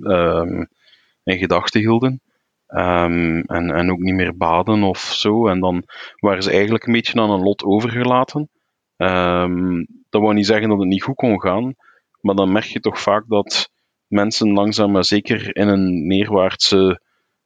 um, 0.02 0.68
in 1.24 1.38
gedachten 1.38 1.80
hielden. 1.80 2.22
Ehm, 2.68 3.40
en, 3.40 3.72
en 3.72 3.92
ook 3.92 4.00
niet 4.00 4.14
meer 4.14 4.38
baden 4.38 4.84
of 4.84 5.00
zo. 5.00 5.48
En 5.48 5.60
dan 5.60 5.84
waren 6.20 6.44
ze 6.44 6.52
eigenlijk 6.52 6.86
een 6.86 6.94
beetje 6.94 7.22
aan 7.22 7.30
een 7.30 7.44
lot 7.44 7.64
overgelaten. 7.64 8.50
Dat 10.10 10.22
wou 10.22 10.34
niet 10.34 10.46
zeggen 10.46 10.70
dat 10.70 10.80
het 10.80 10.88
niet 10.88 11.04
goed 11.04 11.16
kon 11.16 11.42
gaan, 11.42 11.76
maar 12.22 12.36
dan 12.36 12.52
merk 12.52 12.66
je 12.66 12.80
toch 12.80 13.02
vaak 13.02 13.28
dat 13.28 13.70
mensen 14.08 14.52
langzaam 14.52 14.92
maar 14.92 15.06
zeker 15.06 15.56
in 15.56 15.68
een 15.68 16.08
neerwaartse 16.08 17.02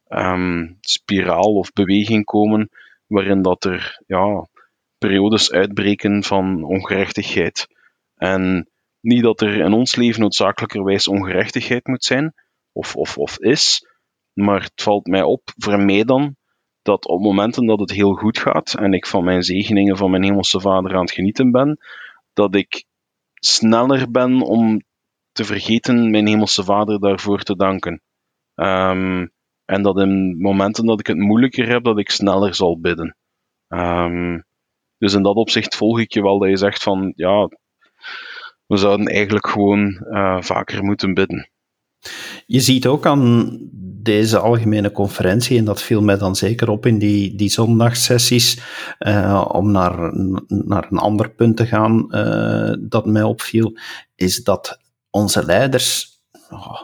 um, 0.07 0.77
spiraal 0.81 1.55
of 1.55 1.73
beweging 1.73 2.25
komen, 2.25 2.69
waarin 3.07 3.41
dat 3.41 3.63
er 3.63 4.01
ja, 4.07 4.47
periodes 4.97 5.51
uitbreken 5.51 6.23
van 6.23 6.63
ongerechtigheid. 6.63 7.67
En 8.15 8.69
niet 8.99 9.23
dat 9.23 9.41
er 9.41 9.59
in 9.59 9.73
ons 9.73 9.95
leven 9.95 10.21
noodzakelijkerwijs 10.21 11.07
ongerechtigheid 11.07 11.87
moet 11.87 12.03
zijn, 12.03 12.33
of, 12.71 12.95
of, 12.95 13.17
of 13.17 13.39
is, 13.39 13.87
maar 14.33 14.61
het 14.61 14.81
valt 14.81 15.07
mij 15.07 15.23
op, 15.23 15.41
voor 15.57 15.79
mij 15.79 16.03
dan, 16.03 16.35
dat 16.81 17.07
op 17.07 17.21
momenten 17.21 17.65
dat 17.65 17.79
het 17.79 17.91
heel 17.91 18.13
goed 18.13 18.37
gaat 18.37 18.73
en 18.73 18.93
ik 18.93 19.07
van 19.07 19.23
mijn 19.23 19.43
zegeningen 19.43 19.97
van 19.97 20.11
mijn 20.11 20.23
hemelse 20.23 20.59
vader 20.59 20.95
aan 20.95 21.01
het 21.01 21.11
genieten 21.11 21.51
ben, 21.51 21.77
dat 22.33 22.55
ik 22.55 22.85
sneller 23.33 24.11
ben 24.11 24.41
om 24.41 24.81
te 25.39 25.45
vergeten 25.45 26.09
mijn 26.09 26.27
hemelse 26.27 26.63
vader 26.63 26.99
daarvoor 26.99 27.43
te 27.43 27.55
danken. 27.55 28.01
Um, 28.55 29.31
en 29.65 29.81
dat 29.81 29.99
in 29.99 30.37
momenten 30.37 30.85
dat 30.85 30.99
ik 30.99 31.07
het 31.07 31.17
moeilijker 31.17 31.67
heb, 31.67 31.83
dat 31.83 31.99
ik 31.99 32.09
sneller 32.09 32.55
zal 32.55 32.79
bidden. 32.79 33.15
Um, 33.67 34.43
dus 34.97 35.13
in 35.13 35.21
dat 35.23 35.35
opzicht 35.35 35.75
volg 35.75 35.99
ik 35.99 36.13
je 36.13 36.21
wel 36.21 36.39
dat 36.39 36.49
je 36.49 36.57
zegt 36.57 36.83
van 36.83 37.13
ja, 37.15 37.49
we 38.65 38.77
zouden 38.77 39.07
eigenlijk 39.07 39.47
gewoon 39.47 40.05
uh, 40.11 40.41
vaker 40.41 40.83
moeten 40.83 41.13
bidden. 41.13 41.49
Je 42.45 42.59
ziet 42.59 42.87
ook 42.87 43.05
aan 43.05 43.57
deze 44.03 44.39
algemene 44.39 44.91
conferentie, 44.91 45.57
en 45.57 45.65
dat 45.65 45.81
viel 45.81 46.01
mij 46.01 46.17
dan 46.17 46.35
zeker 46.35 46.69
op 46.69 46.85
in 46.85 46.99
die, 46.99 47.35
die 47.35 47.49
zondagssessies, 47.49 48.59
uh, 48.99 49.45
om 49.51 49.71
naar, 49.71 50.13
naar 50.47 50.87
een 50.89 50.97
ander 50.97 51.29
punt 51.29 51.57
te 51.57 51.65
gaan 51.65 52.07
uh, 52.09 52.73
dat 52.79 53.05
mij 53.05 53.23
opviel, 53.23 53.77
is 54.15 54.43
dat 54.43 54.87
onze 55.09 55.45
leiders, 55.45 56.19
oh, 56.49 56.81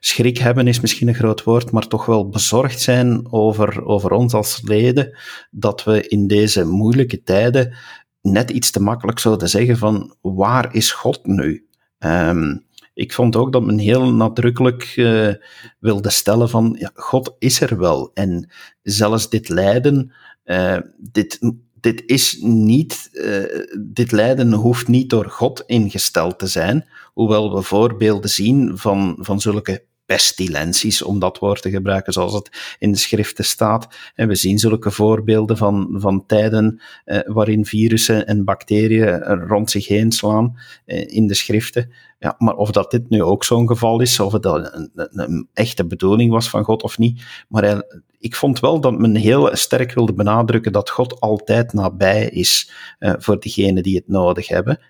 schrik 0.00 0.38
hebben 0.38 0.66
is 0.66 0.80
misschien 0.80 1.08
een 1.08 1.14
groot 1.14 1.42
woord, 1.42 1.70
maar 1.70 1.86
toch 1.86 2.06
wel 2.06 2.28
bezorgd 2.28 2.80
zijn 2.80 3.32
over, 3.32 3.84
over 3.84 4.10
ons 4.10 4.34
als 4.34 4.60
leden, 4.64 5.18
dat 5.50 5.84
we 5.84 6.08
in 6.08 6.26
deze 6.26 6.64
moeilijke 6.64 7.22
tijden 7.22 7.74
net 8.20 8.50
iets 8.50 8.70
te 8.70 8.80
makkelijk 8.80 9.18
zouden 9.18 9.48
zeggen 9.48 9.78
van 9.78 10.16
waar 10.20 10.74
is 10.74 10.92
God 10.92 11.26
nu? 11.26 11.66
Um, 11.98 12.66
ik 12.94 13.12
vond 13.12 13.36
ook 13.36 13.52
dat 13.52 13.62
men 13.62 13.78
heel 13.78 14.12
nadrukkelijk 14.12 14.96
uh, 14.96 15.34
wilde 15.78 16.10
stellen 16.10 16.48
van 16.48 16.76
ja, 16.78 16.90
God 16.94 17.36
is 17.38 17.60
er 17.60 17.78
wel. 17.78 18.10
En 18.14 18.50
zelfs 18.82 19.30
dit 19.30 19.48
lijden, 19.48 20.12
uh, 20.44 20.78
dit, 20.98 21.38
dit 21.82 22.02
is 22.06 22.38
niet, 22.40 23.08
uh, 23.12 23.44
dit 23.80 24.12
lijden 24.12 24.52
hoeft 24.52 24.88
niet 24.88 25.10
door 25.10 25.30
God 25.30 25.62
ingesteld 25.66 26.38
te 26.38 26.46
zijn, 26.46 26.88
hoewel 27.12 27.54
we 27.54 27.62
voorbeelden 27.62 28.30
zien 28.30 28.78
van, 28.78 29.16
van 29.20 29.40
zulke 29.40 29.84
pestilenties, 30.06 31.02
om 31.02 31.18
dat 31.18 31.38
woord 31.38 31.62
te 31.62 31.70
gebruiken 31.70 32.12
zoals 32.12 32.32
het 32.32 32.76
in 32.78 32.92
de 32.92 32.98
schriften 32.98 33.44
staat. 33.44 33.88
En 34.14 34.28
we 34.28 34.34
zien 34.34 34.58
zulke 34.58 34.90
voorbeelden 34.90 35.56
van, 35.56 35.88
van 35.92 36.26
tijden 36.26 36.80
eh, 37.04 37.20
waarin 37.24 37.64
virussen 37.64 38.26
en 38.26 38.44
bacteriën 38.44 39.22
rond 39.24 39.70
zich 39.70 39.88
heen 39.88 40.12
slaan 40.12 40.58
eh, 40.84 41.08
in 41.08 41.26
de 41.26 41.34
schriften. 41.34 41.92
Ja, 42.18 42.34
maar 42.38 42.54
of 42.54 42.70
dat 42.70 42.90
dit 42.90 43.08
nu 43.08 43.22
ook 43.22 43.44
zo'n 43.44 43.68
geval 43.68 44.00
is, 44.00 44.20
of 44.20 44.32
het 44.32 44.44
een, 44.44 45.48
echte 45.52 45.86
bedoeling 45.86 46.30
was 46.30 46.50
van 46.50 46.64
God 46.64 46.82
of 46.82 46.98
niet. 46.98 47.22
Maar 47.48 47.84
ik 48.22 48.36
vond 48.36 48.60
wel 48.60 48.80
dat 48.80 48.98
men 48.98 49.14
heel 49.14 49.56
sterk 49.56 49.92
wilde 49.92 50.14
benadrukken 50.14 50.72
dat 50.72 50.90
God 50.90 51.20
altijd 51.20 51.72
nabij 51.72 52.28
is 52.28 52.72
uh, 52.98 53.12
voor 53.18 53.40
diegenen 53.40 53.82
die 53.82 53.96
het 53.96 54.08
nodig 54.08 54.48
hebben. 54.48 54.80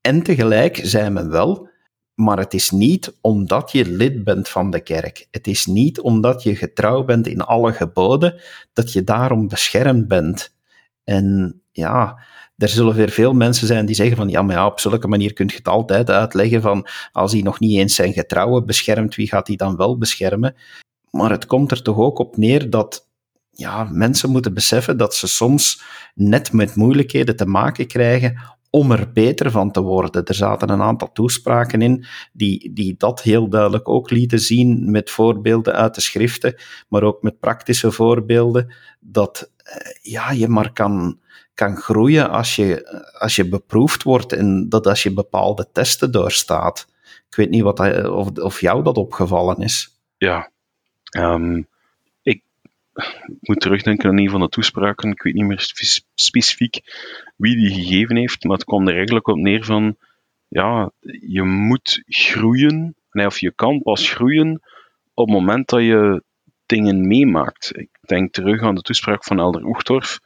En 0.00 0.22
tegelijk 0.22 0.80
zei 0.82 1.10
men 1.10 1.30
wel, 1.30 1.68
maar 2.14 2.38
het 2.38 2.54
is 2.54 2.70
niet 2.70 3.18
omdat 3.20 3.72
je 3.72 3.90
lid 3.90 4.24
bent 4.24 4.48
van 4.48 4.70
de 4.70 4.80
kerk. 4.80 5.26
Het 5.30 5.46
is 5.46 5.66
niet 5.66 6.00
omdat 6.00 6.42
je 6.42 6.56
getrouw 6.56 7.04
bent 7.04 7.26
in 7.26 7.40
alle 7.40 7.72
geboden 7.72 8.40
dat 8.72 8.92
je 8.92 9.04
daarom 9.04 9.48
beschermd 9.48 10.08
bent. 10.08 10.54
En 11.04 11.60
ja, 11.72 12.18
er 12.56 12.68
zullen 12.68 12.94
weer 12.94 13.10
veel 13.10 13.32
mensen 13.32 13.66
zijn 13.66 13.86
die 13.86 13.94
zeggen 13.94 14.16
van 14.16 14.28
ja, 14.28 14.42
maar 14.42 14.66
op 14.66 14.80
zulke 14.80 15.08
manier 15.08 15.32
kun 15.32 15.46
je 15.46 15.56
het 15.56 15.68
altijd 15.68 16.10
uitleggen 16.10 16.62
van 16.62 16.86
als 17.12 17.32
hij 17.32 17.42
nog 17.42 17.60
niet 17.60 17.78
eens 17.78 17.94
zijn 17.94 18.12
getrouwen 18.12 18.66
beschermt, 18.66 19.14
wie 19.14 19.28
gaat 19.28 19.46
hij 19.46 19.56
dan 19.56 19.76
wel 19.76 19.98
beschermen? 19.98 20.54
Maar 21.10 21.30
het 21.30 21.46
komt 21.46 21.70
er 21.70 21.82
toch 21.82 21.96
ook 21.96 22.18
op 22.18 22.36
neer 22.36 22.70
dat 22.70 23.08
ja, 23.50 23.88
mensen 23.92 24.30
moeten 24.30 24.54
beseffen 24.54 24.96
dat 24.96 25.14
ze 25.14 25.26
soms 25.28 25.82
net 26.14 26.52
met 26.52 26.74
moeilijkheden 26.74 27.36
te 27.36 27.46
maken 27.46 27.86
krijgen 27.86 28.40
om 28.70 28.92
er 28.92 29.12
beter 29.12 29.50
van 29.50 29.70
te 29.70 29.80
worden. 29.80 30.24
Er 30.24 30.34
zaten 30.34 30.70
een 30.70 30.82
aantal 30.82 31.12
toespraken 31.12 31.82
in 31.82 32.06
die, 32.32 32.72
die 32.72 32.94
dat 32.96 33.22
heel 33.22 33.48
duidelijk 33.48 33.88
ook 33.88 34.10
lieten 34.10 34.38
zien 34.38 34.90
met 34.90 35.10
voorbeelden 35.10 35.74
uit 35.74 35.94
de 35.94 36.00
schriften, 36.00 36.54
maar 36.88 37.02
ook 37.02 37.22
met 37.22 37.40
praktische 37.40 37.92
voorbeelden, 37.92 38.74
dat 39.00 39.52
eh, 39.56 40.12
ja, 40.12 40.30
je 40.30 40.48
maar 40.48 40.72
kan, 40.72 41.20
kan 41.54 41.76
groeien 41.76 42.30
als 42.30 42.56
je, 42.56 42.88
als 43.18 43.36
je 43.36 43.48
beproefd 43.48 44.02
wordt 44.02 44.32
en 44.32 44.68
dat 44.68 44.86
als 44.86 45.02
je 45.02 45.12
bepaalde 45.12 45.68
testen 45.72 46.12
doorstaat. 46.12 46.86
Ik 47.28 47.36
weet 47.36 47.50
niet 47.50 47.62
wat, 47.62 48.08
of, 48.10 48.38
of 48.38 48.60
jou 48.60 48.82
dat 48.82 48.96
opgevallen 48.96 49.56
is. 49.56 50.00
Ja, 50.16 50.50
um, 51.18 51.66
ik 52.22 52.42
moet 53.40 53.60
terugdenken 53.60 54.08
aan 54.08 54.18
een 54.18 54.30
van 54.30 54.40
de 54.40 54.48
toespraken. 54.48 55.10
Ik 55.10 55.22
weet 55.22 55.34
niet 55.34 55.44
meer 55.44 55.72
specifiek 56.14 56.80
wie 57.36 57.56
die 57.56 57.74
gegeven 57.74 58.16
heeft, 58.16 58.44
maar 58.44 58.56
het 58.56 58.64
kwam 58.64 58.88
er 58.88 58.94
eigenlijk 58.94 59.28
op 59.28 59.36
neer 59.36 59.64
van, 59.64 59.96
ja, 60.48 60.90
je 61.26 61.42
moet 61.42 62.02
groeien, 62.06 62.96
of 63.12 63.38
je 63.38 63.52
kan 63.52 63.82
pas 63.82 64.10
groeien 64.10 64.62
op 65.14 65.26
het 65.26 65.34
moment 65.34 65.68
dat 65.68 65.80
je 65.80 66.22
dingen 66.66 67.06
meemaakt. 67.06 67.70
Ik 67.74 67.88
denk 68.00 68.32
terug 68.32 68.62
aan 68.62 68.74
de 68.74 68.82
toespraak 68.82 69.24
van 69.24 69.38
Elder 69.38 69.64
Oegtorf, 69.64 70.20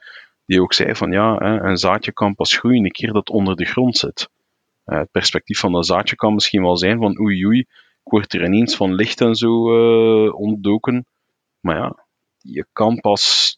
die 0.45 0.61
ook 0.61 0.73
zei 0.73 0.95
van 0.95 1.11
ja, 1.11 1.41
een 1.41 1.77
zaadje 1.77 2.11
kan 2.11 2.35
pas 2.35 2.57
groeien 2.57 2.85
een 2.85 2.91
keer 2.91 3.11
dat 3.11 3.29
onder 3.29 3.55
de 3.55 3.65
grond 3.65 3.97
zit. 3.97 4.29
Eh, 4.83 4.97
het 4.97 5.11
perspectief 5.11 5.59
van 5.59 5.71
dat 5.71 5.85
zaadje 5.85 6.15
kan 6.15 6.33
misschien 6.33 6.61
wel 6.61 6.77
zijn 6.77 6.97
van 6.97 7.19
oei 7.19 7.45
oei, 7.45 7.65
ik 8.03 8.11
word 8.11 8.33
er 8.33 8.43
ineens 8.43 8.75
van 8.75 8.93
licht 8.93 9.21
en 9.21 9.35
zo 9.35 9.73
uh, 9.73 10.33
ontdoken. 10.35 11.05
Maar 11.59 11.75
ja, 11.75 12.05
je 12.37 12.67
kan 12.73 12.99
pas... 12.99 13.57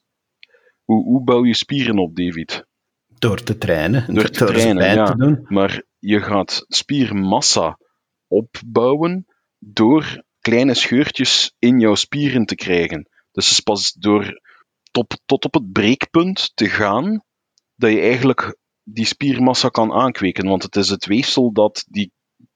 Hoe, 0.84 1.04
hoe 1.04 1.24
bouw 1.24 1.46
je 1.46 1.56
spieren 1.56 1.98
op, 1.98 2.16
David? 2.16 2.66
Door 3.08 3.44
te 3.44 3.58
trainen. 3.58 4.14
Door 4.14 4.30
te 4.30 4.46
trainen, 4.54 4.94
ja. 4.94 5.06
Te 5.06 5.18
doen. 5.18 5.46
Maar 5.48 5.84
je 6.00 6.22
gaat 6.22 6.66
spiermassa 6.68 7.80
opbouwen 8.28 9.25
door 9.60 10.24
kleine 10.40 10.74
scheurtjes 10.74 11.54
in 11.60 11.80
jouw 11.80 11.96
spieren 11.96 12.46
te 12.46 12.56
krijgen. 12.56 13.10
Dus 13.32 13.50
het 13.50 13.58
is 13.58 13.60
pas 13.60 13.92
door 13.92 14.42
tot, 14.92 15.22
tot 15.25 15.46
op 15.46 15.54
het 15.54 15.72
breekpunt 15.72 16.52
te 16.56 16.70
gaan 16.70 17.24
dat 17.75 17.92
je 17.92 18.00
eigenlijk 18.00 18.58
die 18.84 19.06
spiermassa 19.06 19.70
kan 19.70 19.92
aankweken. 19.92 20.48
Want 20.48 20.64
het 20.64 20.75
is 20.75 20.90
het 20.90 21.06
weefsel 21.06 21.54
dat 21.54 21.86
die 21.90 22.12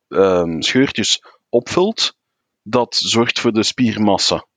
um, 0.08 0.62
scheurtjes 0.62 1.22
opvult, 1.50 2.18
dat 2.64 2.96
zorgt 2.96 3.40
voor 3.40 3.52
de 3.52 3.64
spiermassa. 3.64 4.48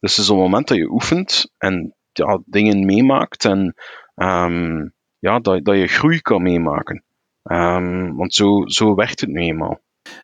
Dus 0.00 0.16
het 0.16 0.24
is 0.24 0.28
het 0.28 0.36
moment 0.36 0.68
dat 0.68 0.76
je 0.76 0.90
oefent 0.90 1.52
en 1.58 1.94
ja, 2.12 2.42
dingen 2.44 2.84
meemaakt 2.84 3.44
en 3.44 3.74
um, 4.14 4.94
ja, 5.18 5.38
dat, 5.38 5.64
dat 5.64 5.76
je 5.76 5.86
groei 5.86 6.20
kan 6.20 6.42
meemaken. 6.42 7.04
Um, 7.42 8.16
want 8.16 8.34
zo, 8.34 8.62
zo 8.66 8.94
werkt 8.94 9.20
het 9.20 9.30
nu 9.30 9.40
eenmaal. 9.40 9.80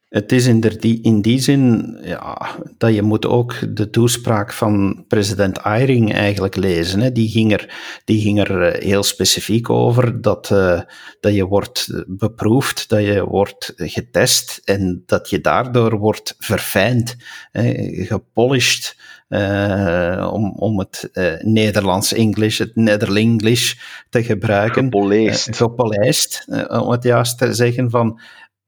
Het 0.09 0.33
is 0.33 0.47
in, 0.47 0.61
die, 0.61 1.03
in 1.03 1.23
die 1.23 1.41
zin 1.41 1.97
ja, 2.03 2.57
dat 2.79 2.95
je 2.95 3.03
moet 3.03 3.27
ook 3.27 3.77
de 3.77 3.91
toespraak 3.91 4.53
van 4.53 5.05
president 5.09 5.59
Eyring 5.59 6.13
eigenlijk 6.13 6.57
lezen. 6.57 7.01
Hè. 7.01 7.13
Die, 7.13 7.29
ging 7.29 7.53
er, 7.53 7.75
die 8.05 8.21
ging 8.21 8.41
er 8.41 8.63
eh, 8.63 8.83
heel 8.83 9.03
specifiek 9.03 9.71
over 9.71 10.21
dat, 10.21 10.51
uh, 10.51 10.81
dat 11.21 11.35
je 11.35 11.47
wordt 11.47 12.05
beproefd, 12.07 12.89
dat 12.89 13.01
je 13.01 13.25
wordt 13.25 13.73
getest 13.77 14.61
en 14.65 15.03
dat 15.07 15.31
je 15.31 15.41
daardoor 15.41 15.99
wordt 15.99 16.35
verfijnd, 16.39 17.17
hè, 17.51 17.73
gepolished. 18.05 18.97
Uh, 19.29 20.31
om, 20.33 20.53
om 20.57 20.79
het 20.79 21.09
uh, 21.13 21.33
Nederlands-Engels, 21.41 22.59
het 22.59 22.77
Nederlinglish 22.77 23.75
te 24.11 24.25
gebruiken. 24.25 24.85
Gepolijst. 24.85 25.49
Uh, 25.49 25.55
gepolijst, 25.55 26.45
om 26.69 26.91
het 26.91 27.03
juist 27.03 27.39
te 27.39 27.55
zeggen 27.55 27.91
van 27.91 28.21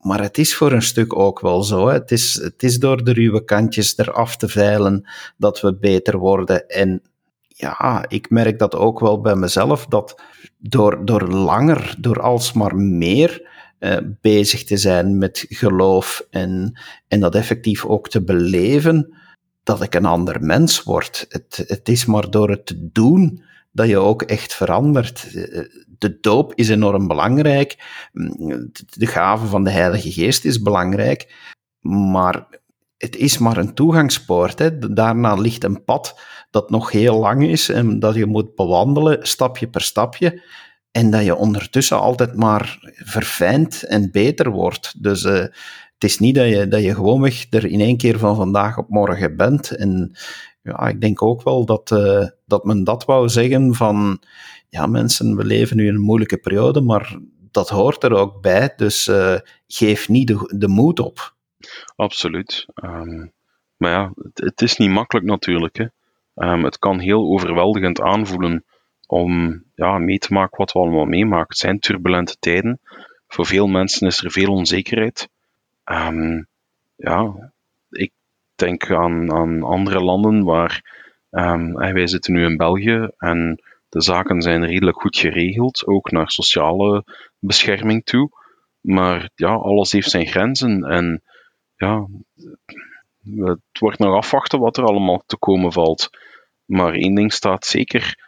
maar 0.06 0.20
het 0.20 0.38
is 0.38 0.54
voor 0.54 0.72
een 0.72 0.82
stuk 0.82 1.16
ook 1.16 1.40
wel 1.40 1.62
zo. 1.62 1.86
Hè. 1.86 1.92
Het, 1.92 2.10
is, 2.10 2.34
het 2.34 2.62
is 2.62 2.78
door 2.78 3.04
de 3.04 3.12
ruwe 3.12 3.44
kantjes 3.44 3.98
eraf 3.98 4.36
te 4.36 4.48
veilen 4.48 5.08
dat 5.36 5.60
we 5.60 5.76
beter 5.76 6.18
worden. 6.18 6.68
En 6.68 7.02
ja, 7.48 8.04
ik 8.08 8.30
merk 8.30 8.58
dat 8.58 8.74
ook 8.74 9.00
wel 9.00 9.20
bij 9.20 9.34
mezelf, 9.34 9.86
dat 9.86 10.22
door, 10.58 11.04
door 11.04 11.28
langer, 11.28 11.94
door 11.98 12.20
alsmaar 12.20 12.76
meer 12.76 13.48
eh, 13.78 13.96
bezig 14.20 14.64
te 14.64 14.76
zijn 14.76 15.18
met 15.18 15.44
geloof 15.48 16.26
en, 16.30 16.80
en 17.08 17.20
dat 17.20 17.34
effectief 17.34 17.84
ook 17.84 18.08
te 18.08 18.22
beleven, 18.22 19.14
dat 19.62 19.82
ik 19.82 19.94
een 19.94 20.06
ander 20.06 20.42
mens 20.42 20.82
word. 20.82 21.26
Het, 21.28 21.64
het 21.66 21.88
is 21.88 22.04
maar 22.04 22.30
door 22.30 22.50
het 22.50 22.66
te 22.66 22.88
doen 22.92 23.42
dat 23.76 23.88
je 23.88 23.98
ook 23.98 24.22
echt 24.22 24.54
verandert. 24.54 25.32
De 25.98 26.18
doop 26.20 26.52
is 26.54 26.68
enorm 26.68 27.06
belangrijk. 27.06 27.76
De 28.96 29.06
gave 29.06 29.46
van 29.46 29.64
de 29.64 29.70
Heilige 29.70 30.12
Geest 30.12 30.44
is 30.44 30.62
belangrijk. 30.62 31.34
Maar 31.80 32.46
het 32.96 33.16
is 33.16 33.38
maar 33.38 33.56
een 33.56 33.74
toegangspoort. 33.74 34.58
Hè. 34.58 34.78
Daarna 34.78 35.34
ligt 35.34 35.64
een 35.64 35.84
pad 35.84 36.20
dat 36.50 36.70
nog 36.70 36.90
heel 36.90 37.18
lang 37.18 37.44
is 37.44 37.68
en 37.68 37.98
dat 37.98 38.14
je 38.14 38.26
moet 38.26 38.54
bewandelen, 38.54 39.26
stapje 39.26 39.68
per 39.68 39.80
stapje. 39.80 40.42
En 40.90 41.10
dat 41.10 41.24
je 41.24 41.34
ondertussen 41.34 42.00
altijd 42.00 42.36
maar 42.36 42.92
verfijnd 42.94 43.82
en 43.82 44.10
beter 44.10 44.50
wordt. 44.50 45.02
Dus 45.02 45.24
uh, 45.24 45.32
het 45.32 46.04
is 46.04 46.18
niet 46.18 46.34
dat 46.34 46.48
je, 46.48 46.68
dat 46.68 46.82
je 46.82 46.94
gewoonweg 46.94 47.46
er 47.50 47.66
in 47.66 47.80
één 47.80 47.96
keer 47.96 48.18
van 48.18 48.36
vandaag 48.36 48.78
op 48.78 48.88
morgen 48.88 49.36
bent. 49.36 49.70
En 49.70 50.16
ja, 50.66 50.88
ik 50.88 51.00
denk 51.00 51.22
ook 51.22 51.42
wel 51.42 51.64
dat, 51.64 51.90
uh, 51.90 52.26
dat 52.46 52.64
men 52.64 52.84
dat 52.84 53.04
wou 53.04 53.28
zeggen 53.28 53.74
van, 53.74 54.22
ja 54.68 54.86
mensen, 54.86 55.36
we 55.36 55.44
leven 55.44 55.76
nu 55.76 55.86
in 55.86 55.94
een 55.94 56.00
moeilijke 56.00 56.38
periode, 56.38 56.80
maar 56.80 57.18
dat 57.50 57.68
hoort 57.68 58.04
er 58.04 58.12
ook 58.12 58.40
bij, 58.40 58.72
dus 58.76 59.06
uh, 59.06 59.38
geef 59.66 60.08
niet 60.08 60.26
de, 60.26 60.54
de 60.58 60.68
moed 60.68 61.00
op. 61.00 61.34
Absoluut. 61.96 62.66
Um, 62.84 63.32
maar 63.76 63.90
ja, 63.90 64.12
het, 64.34 64.62
is 64.62 64.76
niet 64.76 64.90
makkelijk 64.90 65.26
natuurlijk. 65.26 65.76
Hè. 65.76 65.86
Um, 66.52 66.64
het 66.64 66.78
kan 66.78 66.98
heel 66.98 67.32
overweldigend 67.32 68.00
aanvoelen 68.00 68.64
om 69.06 69.62
ja, 69.74 69.98
mee 69.98 70.18
te 70.18 70.32
maken 70.32 70.58
wat 70.58 70.72
we 70.72 70.78
allemaal 70.78 71.04
meemaken. 71.04 71.48
Het 71.48 71.58
zijn 71.58 71.78
turbulente 71.78 72.36
tijden. 72.38 72.80
Voor 73.28 73.46
veel 73.46 73.66
mensen 73.66 74.06
is 74.06 74.24
er 74.24 74.30
veel 74.30 74.52
onzekerheid. 74.52 75.28
Um, 75.84 76.46
ja, 76.96 77.52
denk 78.56 78.90
aan, 78.90 79.32
aan 79.32 79.62
andere 79.62 80.00
landen 80.00 80.44
waar 80.44 80.94
um, 81.30 81.72
wij 81.72 82.06
zitten 82.06 82.32
nu 82.32 82.44
in 82.44 82.56
België 82.56 83.08
en 83.18 83.60
de 83.88 84.02
zaken 84.02 84.42
zijn 84.42 84.66
redelijk 84.66 85.00
goed 85.00 85.16
geregeld, 85.16 85.86
ook 85.86 86.10
naar 86.10 86.30
sociale 86.30 87.04
bescherming 87.38 88.04
toe. 88.04 88.30
Maar 88.80 89.30
ja, 89.34 89.54
alles 89.54 89.92
heeft 89.92 90.10
zijn 90.10 90.26
grenzen 90.26 90.84
en 90.84 91.22
ja, 91.76 92.06
het 93.34 93.78
wordt 93.78 93.98
nog 93.98 94.16
afwachten 94.16 94.58
wat 94.58 94.76
er 94.76 94.84
allemaal 94.84 95.22
te 95.26 95.36
komen 95.36 95.72
valt. 95.72 96.10
Maar 96.64 96.94
één 96.94 97.14
ding 97.14 97.32
staat 97.32 97.66
zeker, 97.66 98.18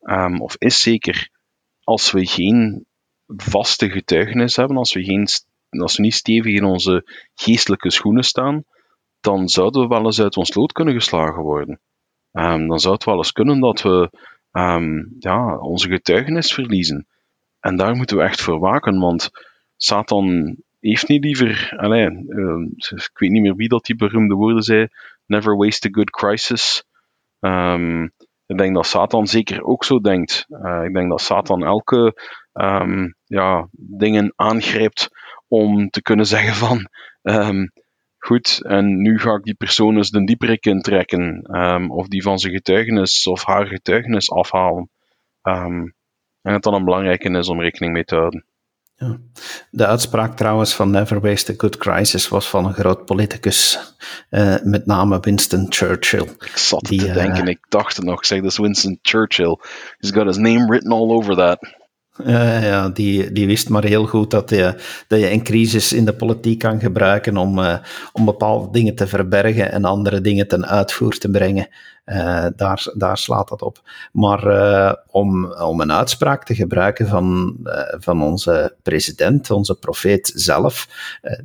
um, 0.00 0.40
of 0.40 0.56
is 0.58 0.80
zeker, 0.80 1.30
als 1.84 2.10
we 2.10 2.26
geen 2.26 2.86
vaste 3.26 3.90
getuigenis 3.90 4.56
hebben, 4.56 4.76
als 4.76 4.92
we, 4.92 5.04
geen, 5.04 5.28
als 5.70 5.96
we 5.96 6.02
niet 6.02 6.14
stevig 6.14 6.54
in 6.54 6.64
onze 6.64 7.04
geestelijke 7.34 7.90
schoenen 7.90 8.24
staan, 8.24 8.64
dan 9.20 9.48
zouden 9.48 9.82
we 9.82 9.88
wel 9.88 10.04
eens 10.04 10.20
uit 10.20 10.36
ons 10.36 10.54
lood 10.54 10.72
kunnen 10.72 10.94
geslagen 10.94 11.42
worden. 11.42 11.80
Um, 12.32 12.68
dan 12.68 12.78
zou 12.78 12.94
het 12.94 13.04
wel 13.04 13.16
eens 13.16 13.32
kunnen 13.32 13.60
dat 13.60 13.82
we 13.82 14.10
um, 14.52 15.16
ja, 15.18 15.58
onze 15.58 15.88
getuigenis 15.88 16.54
verliezen. 16.54 17.06
En 17.60 17.76
daar 17.76 17.96
moeten 17.96 18.16
we 18.16 18.22
echt 18.22 18.40
voor 18.40 18.58
waken, 18.58 18.98
want 18.98 19.30
Satan 19.76 20.56
heeft 20.80 21.08
niet 21.08 21.24
liever, 21.24 21.72
allez, 21.76 22.08
uh, 22.28 22.66
ik 22.90 23.18
weet 23.18 23.30
niet 23.30 23.42
meer 23.42 23.54
wie 23.54 23.68
dat 23.68 23.84
die 23.84 23.96
beroemde 23.96 24.34
woorden 24.34 24.62
zei, 24.62 24.88
never 25.26 25.56
waste 25.56 25.88
a 25.88 25.90
good 25.90 26.10
crisis. 26.10 26.84
Ik 28.46 28.58
denk 28.58 28.74
dat 28.74 28.86
Satan 28.86 29.26
zeker 29.26 29.64
ook 29.64 29.84
zo 29.84 30.00
denkt. 30.00 30.46
Uh, 30.48 30.84
ik 30.84 30.94
denk 30.94 31.10
dat 31.10 31.20
Satan 31.20 31.64
elke 31.64 32.22
ja, 33.24 33.68
dingen 33.70 34.32
aangrijpt 34.36 35.08
om 35.48 35.90
te 35.90 36.02
kunnen 36.02 36.26
zeggen 36.26 36.54
van 36.54 36.88
goed, 38.26 38.60
en 38.62 39.02
nu 39.02 39.18
ga 39.18 39.34
ik 39.34 39.42
die 39.42 39.54
persoon 39.54 39.96
eens 39.96 40.10
de 40.10 40.24
diepere 40.24 40.58
in 40.60 40.80
trekken, 40.80 41.56
um, 41.56 41.90
of 41.90 42.08
die 42.08 42.22
van 42.22 42.38
zijn 42.38 42.52
getuigenis 42.52 43.26
of 43.26 43.44
haar 43.44 43.66
getuigenis 43.66 44.30
afhalen. 44.30 44.90
en 45.42 45.94
het 46.52 46.62
dan 46.62 46.74
een 46.74 46.84
belangrijke 46.84 47.30
is 47.30 47.48
om 47.48 47.60
rekening 47.60 47.92
mee 47.92 48.04
te 48.04 48.14
houden. 48.14 48.44
Ja. 48.98 49.18
De 49.70 49.86
uitspraak 49.86 50.36
trouwens 50.36 50.74
van 50.74 50.90
Never 50.90 51.20
Waste 51.20 51.52
a 51.52 51.54
Good 51.58 51.76
Crisis 51.76 52.28
was 52.28 52.48
van 52.48 52.66
een 52.66 52.72
groot 52.72 53.04
politicus, 53.04 53.78
uh, 54.30 54.56
met 54.62 54.86
name 54.86 55.20
Winston 55.20 55.66
Churchill. 55.68 56.22
Ik 56.22 56.56
zat 56.56 56.84
die, 56.84 57.00
te 57.00 57.12
denken, 57.12 57.42
uh, 57.42 57.48
ik 57.48 57.66
dacht 57.68 57.96
het 57.96 58.04
nog, 58.04 58.26
zeg, 58.26 58.40
dat 58.40 58.50
is 58.50 58.58
Winston 58.58 58.98
Churchill. 59.02 59.58
He's 59.98 60.10
got 60.10 60.26
his 60.26 60.36
name 60.36 60.66
written 60.66 60.92
all 60.92 61.10
over 61.10 61.34
that. 61.34 61.75
Uh, 62.26 62.62
ja, 62.62 62.88
die, 62.88 63.32
die 63.32 63.46
wist 63.46 63.68
maar 63.68 63.84
heel 63.84 64.06
goed 64.06 64.30
dat 64.30 64.50
je, 64.50 64.74
dat 65.08 65.20
je 65.20 65.30
een 65.30 65.42
crisis 65.42 65.92
in 65.92 66.04
de 66.04 66.14
politiek 66.14 66.58
kan 66.58 66.80
gebruiken 66.80 67.36
om, 67.36 67.58
uh, 67.58 67.76
om 68.12 68.24
bepaalde 68.24 68.70
dingen 68.70 68.94
te 68.94 69.06
verbergen 69.06 69.72
en 69.72 69.84
andere 69.84 70.20
dingen 70.20 70.48
ten 70.48 70.66
uitvoer 70.66 71.18
te 71.18 71.30
brengen. 71.30 71.68
Uh, 72.06 72.46
daar, 72.56 72.86
daar 72.94 73.18
slaat 73.18 73.48
dat 73.48 73.62
op. 73.62 73.80
Maar 74.12 74.42
om, 75.10 75.52
om 75.52 75.80
een 75.80 75.92
uitspraak 75.92 76.44
te 76.44 76.54
gebruiken 76.54 77.06
van, 77.06 77.56
van 77.90 78.22
onze 78.22 78.76
president, 78.82 79.50
onze 79.50 79.74
profeet 79.74 80.32
zelf, 80.34 80.88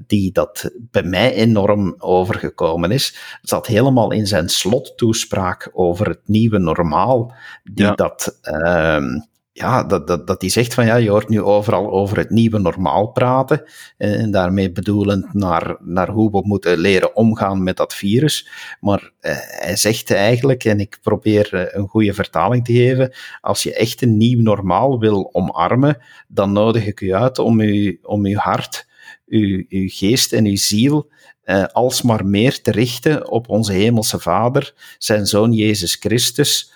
die 0.08 0.32
dat 0.32 0.72
bij 0.78 1.04
mij 1.04 1.34
enorm 1.34 1.96
overgekomen 1.98 2.92
is, 2.92 3.40
zat 3.42 3.68
helemaal 3.68 4.12
in 4.12 4.28
zijn 4.28 4.50
slottoespraak 4.50 5.70
over 5.74 6.08
het 6.08 6.22
nieuwe 6.26 6.58
normaal, 6.58 7.34
die 7.64 7.86
ja. 7.86 7.96
dat 7.96 8.38
ehm, 8.42 9.20
ja, 9.54 9.84
dat, 9.84 10.08
dat, 10.08 10.28
dat 10.28 10.40
die 10.40 10.50
zegt 10.50 10.74
van 10.74 10.86
ja, 10.86 10.96
je 10.96 11.10
hoort 11.10 11.30
nu 11.30 11.42
overal 11.42 11.92
over 11.92 12.18
het 12.18 12.30
nieuwe 12.30 12.60
normaal 12.60 13.08
praten. 13.08 13.64
En 13.98 14.32
daarmee 14.32 14.72
bedoelend 14.72 15.34
naar, 15.34 15.76
naar 15.80 16.10
hoe 16.10 16.32
we 16.32 16.42
moeten 16.44 16.78
leren 16.78 17.16
omgaan 17.16 17.64
met 17.64 17.78
dat 17.78 17.94
virus. 17.94 18.50
Maar 18.80 19.12
eh, 19.20 19.36
hij 19.38 19.76
zegt 19.76 20.12
eigenlijk, 20.12 20.64
en 20.64 20.80
ik 20.80 21.00
probeer 21.02 21.54
eh, 21.54 21.80
een 21.80 21.88
goede 21.88 22.14
vertaling 22.14 22.66
te 22.66 22.74
geven, 22.74 23.14
als 23.42 23.64
je 23.64 23.74
echt 23.74 24.02
een 24.02 24.18
nieuw 24.18 24.42
normaal 24.42 25.00
wil 25.00 25.30
omarmen, 25.34 25.98
dan 26.28 26.52
nodig 26.52 26.86
ik 26.86 27.02
u 27.02 27.14
uit 27.14 27.40
om, 27.40 27.60
u, 27.60 28.00
om 28.04 28.26
uw 28.26 28.38
hart, 28.38 28.88
uw, 29.28 29.64
uw 29.70 29.88
geest 29.88 30.34
en 30.34 30.46
uw 30.46 30.58
ziel 30.58 31.12
eh, 31.42 31.64
alsmaar 31.72 32.26
meer 32.26 32.62
te 32.62 32.72
richten 32.72 33.30
op 33.30 33.50
onze 33.50 33.74
Hemelse 33.74 34.20
Vader, 34.20 34.74
zijn 34.98 35.26
Zoon 35.26 35.54
Jezus 35.54 35.96
Christus 35.96 36.72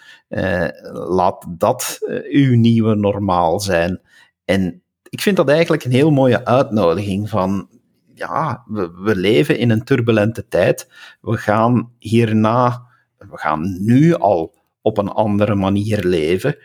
laat 0.91 1.45
dat 1.49 1.97
uh, 2.01 2.47
uw 2.47 2.55
nieuwe 2.55 2.95
normaal 2.95 3.59
zijn. 3.59 4.01
En 4.45 4.83
ik 5.09 5.21
vind 5.21 5.35
dat 5.35 5.49
eigenlijk 5.49 5.83
een 5.83 5.91
heel 5.91 6.11
mooie 6.11 6.45
uitnodiging 6.45 7.29
van, 7.29 7.69
ja, 8.13 8.63
we, 8.67 9.15
leven 9.15 9.57
in 9.57 9.69
een 9.69 9.83
turbulente 9.83 10.47
tijd. 10.47 10.91
We 11.21 11.37
gaan 11.37 11.91
hierna, 11.99 12.81
we 13.17 13.37
gaan 13.37 13.83
nu 13.83 14.13
al 14.13 14.55
op 14.81 14.97
een 14.97 15.09
andere 15.09 15.55
manier 15.55 16.03
leven. 16.03 16.57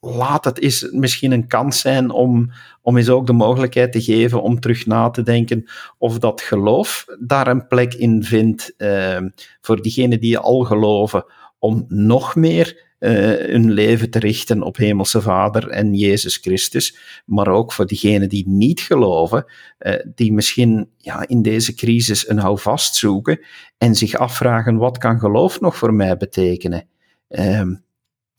Laat 0.00 0.44
het 0.44 0.60
eens 0.60 0.88
misschien 0.90 1.32
een 1.32 1.46
kans 1.46 1.80
zijn 1.80 2.10
om, 2.10 2.50
om 2.82 2.96
eens 2.96 3.08
ook 3.08 3.26
de 3.26 3.32
mogelijkheid 3.32 3.92
te 3.92 4.02
geven 4.02 4.42
om 4.42 4.60
terug 4.60 4.86
na 4.86 5.10
te 5.10 5.22
denken 5.22 5.64
of 5.98 6.18
dat 6.18 6.40
geloof 6.40 7.04
daar 7.20 7.46
een 7.46 7.66
plek 7.66 7.94
in 7.94 8.22
vindt 8.22 8.74
uh, 8.78 9.20
voor 9.60 9.82
diegenen 9.82 10.20
die 10.20 10.38
al 10.38 10.60
geloven, 10.64 11.24
om 11.58 11.84
nog 11.88 12.34
meer 12.34 12.93
hun 12.98 13.72
leven 13.72 14.10
te 14.10 14.18
richten 14.18 14.62
op 14.62 14.76
Hemelse 14.76 15.20
Vader 15.20 15.68
en 15.68 15.94
Jezus 15.94 16.36
Christus, 16.36 16.98
maar 17.26 17.48
ook 17.48 17.72
voor 17.72 17.86
diegenen 17.86 18.28
die 18.28 18.48
niet 18.48 18.80
geloven, 18.80 19.44
uh, 19.78 19.94
die 20.14 20.32
misschien 20.32 20.90
ja, 20.96 21.28
in 21.28 21.42
deze 21.42 21.74
crisis 21.74 22.28
een 22.28 22.38
houvast 22.38 22.94
zoeken 22.94 23.40
en 23.78 23.94
zich 23.94 24.14
afvragen, 24.14 24.76
wat 24.76 24.98
kan 24.98 25.18
geloof 25.18 25.60
nog 25.60 25.76
voor 25.76 25.94
mij 25.94 26.16
betekenen? 26.16 26.88
Um, 27.28 27.84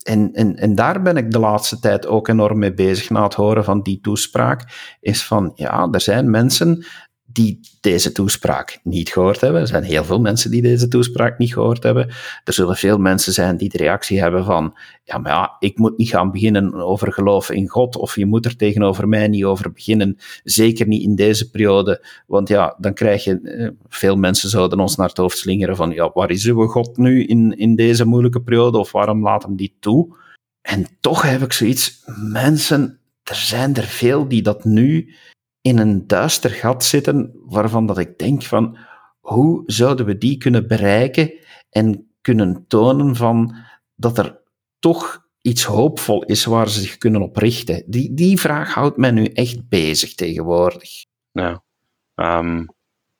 en, 0.06 0.32
en, 0.32 0.56
en 0.56 0.74
daar 0.74 1.02
ben 1.02 1.16
ik 1.16 1.30
de 1.30 1.38
laatste 1.38 1.78
tijd 1.78 2.06
ook 2.06 2.28
enorm 2.28 2.58
mee 2.58 2.74
bezig 2.74 3.10
na 3.10 3.22
het 3.22 3.34
horen 3.34 3.64
van 3.64 3.82
die 3.82 4.00
toespraak. 4.00 4.62
Is 5.00 5.24
van, 5.24 5.52
ja, 5.54 5.88
er 5.90 6.00
zijn 6.00 6.30
mensen 6.30 6.86
die 7.36 7.60
deze 7.80 8.12
toespraak 8.12 8.80
niet 8.82 9.08
gehoord 9.08 9.40
hebben. 9.40 9.60
Er 9.60 9.66
zijn 9.66 9.82
heel 9.82 10.04
veel 10.04 10.20
mensen 10.20 10.50
die 10.50 10.62
deze 10.62 10.88
toespraak 10.88 11.38
niet 11.38 11.52
gehoord 11.52 11.82
hebben. 11.82 12.08
Er 12.44 12.52
zullen 12.52 12.76
veel 12.76 12.98
mensen 12.98 13.32
zijn 13.32 13.56
die 13.56 13.68
de 13.68 13.78
reactie 13.78 14.20
hebben 14.20 14.44
van, 14.44 14.76
ja, 15.04 15.18
maar 15.18 15.32
ja, 15.32 15.56
ik 15.58 15.78
moet 15.78 15.98
niet 15.98 16.08
gaan 16.08 16.30
beginnen 16.30 16.74
over 16.74 17.12
geloof 17.12 17.50
in 17.50 17.68
God, 17.68 17.96
of 17.96 18.16
je 18.16 18.26
moet 18.26 18.44
er 18.44 18.56
tegenover 18.56 19.08
mij 19.08 19.28
niet 19.28 19.44
over 19.44 19.72
beginnen, 19.72 20.16
zeker 20.44 20.86
niet 20.86 21.02
in 21.02 21.14
deze 21.14 21.50
periode, 21.50 22.04
want 22.26 22.48
ja, 22.48 22.76
dan 22.78 22.94
krijg 22.94 23.24
je, 23.24 23.40
eh, 23.40 23.68
veel 23.88 24.16
mensen 24.16 24.50
zouden 24.50 24.80
ons 24.80 24.96
naar 24.96 25.08
het 25.08 25.16
hoofd 25.16 25.38
slingeren 25.38 25.76
van, 25.76 25.90
ja, 25.90 26.10
waar 26.14 26.30
is 26.30 26.44
uw 26.44 26.66
God 26.66 26.96
nu 26.96 27.24
in, 27.24 27.56
in 27.56 27.76
deze 27.76 28.04
moeilijke 28.04 28.42
periode, 28.42 28.78
of 28.78 28.92
waarom 28.92 29.22
laat 29.22 29.42
hem 29.42 29.56
die 29.56 29.76
toe? 29.80 30.16
En 30.62 30.86
toch 31.00 31.22
heb 31.22 31.42
ik 31.42 31.52
zoiets, 31.52 32.02
mensen, 32.32 32.98
er 33.22 33.34
zijn 33.34 33.74
er 33.74 33.86
veel 33.86 34.28
die 34.28 34.42
dat 34.42 34.64
nu 34.64 35.14
in 35.66 35.78
een 35.78 36.06
duister 36.06 36.50
gat 36.50 36.84
zitten 36.84 37.32
waarvan 37.44 37.86
dat 37.86 37.98
ik 37.98 38.18
denk 38.18 38.42
van 38.42 38.78
hoe 39.20 39.62
zouden 39.66 40.06
we 40.06 40.18
die 40.18 40.36
kunnen 40.36 40.68
bereiken 40.68 41.32
en 41.70 42.10
kunnen 42.20 42.64
tonen 42.68 43.16
van 43.16 43.56
dat 43.94 44.18
er 44.18 44.40
toch 44.78 45.26
iets 45.40 45.64
hoopvol 45.64 46.24
is 46.24 46.44
waar 46.44 46.68
ze 46.68 46.80
zich 46.80 46.96
kunnen 46.96 47.22
op 47.22 47.36
richten. 47.36 47.82
Die, 47.86 48.14
die 48.14 48.40
vraag 48.40 48.74
houdt 48.74 48.96
mij 48.96 49.10
nu 49.10 49.24
echt 49.24 49.68
bezig 49.68 50.14
tegenwoordig. 50.14 50.90
Ja, 51.32 51.62
um, 52.14 52.68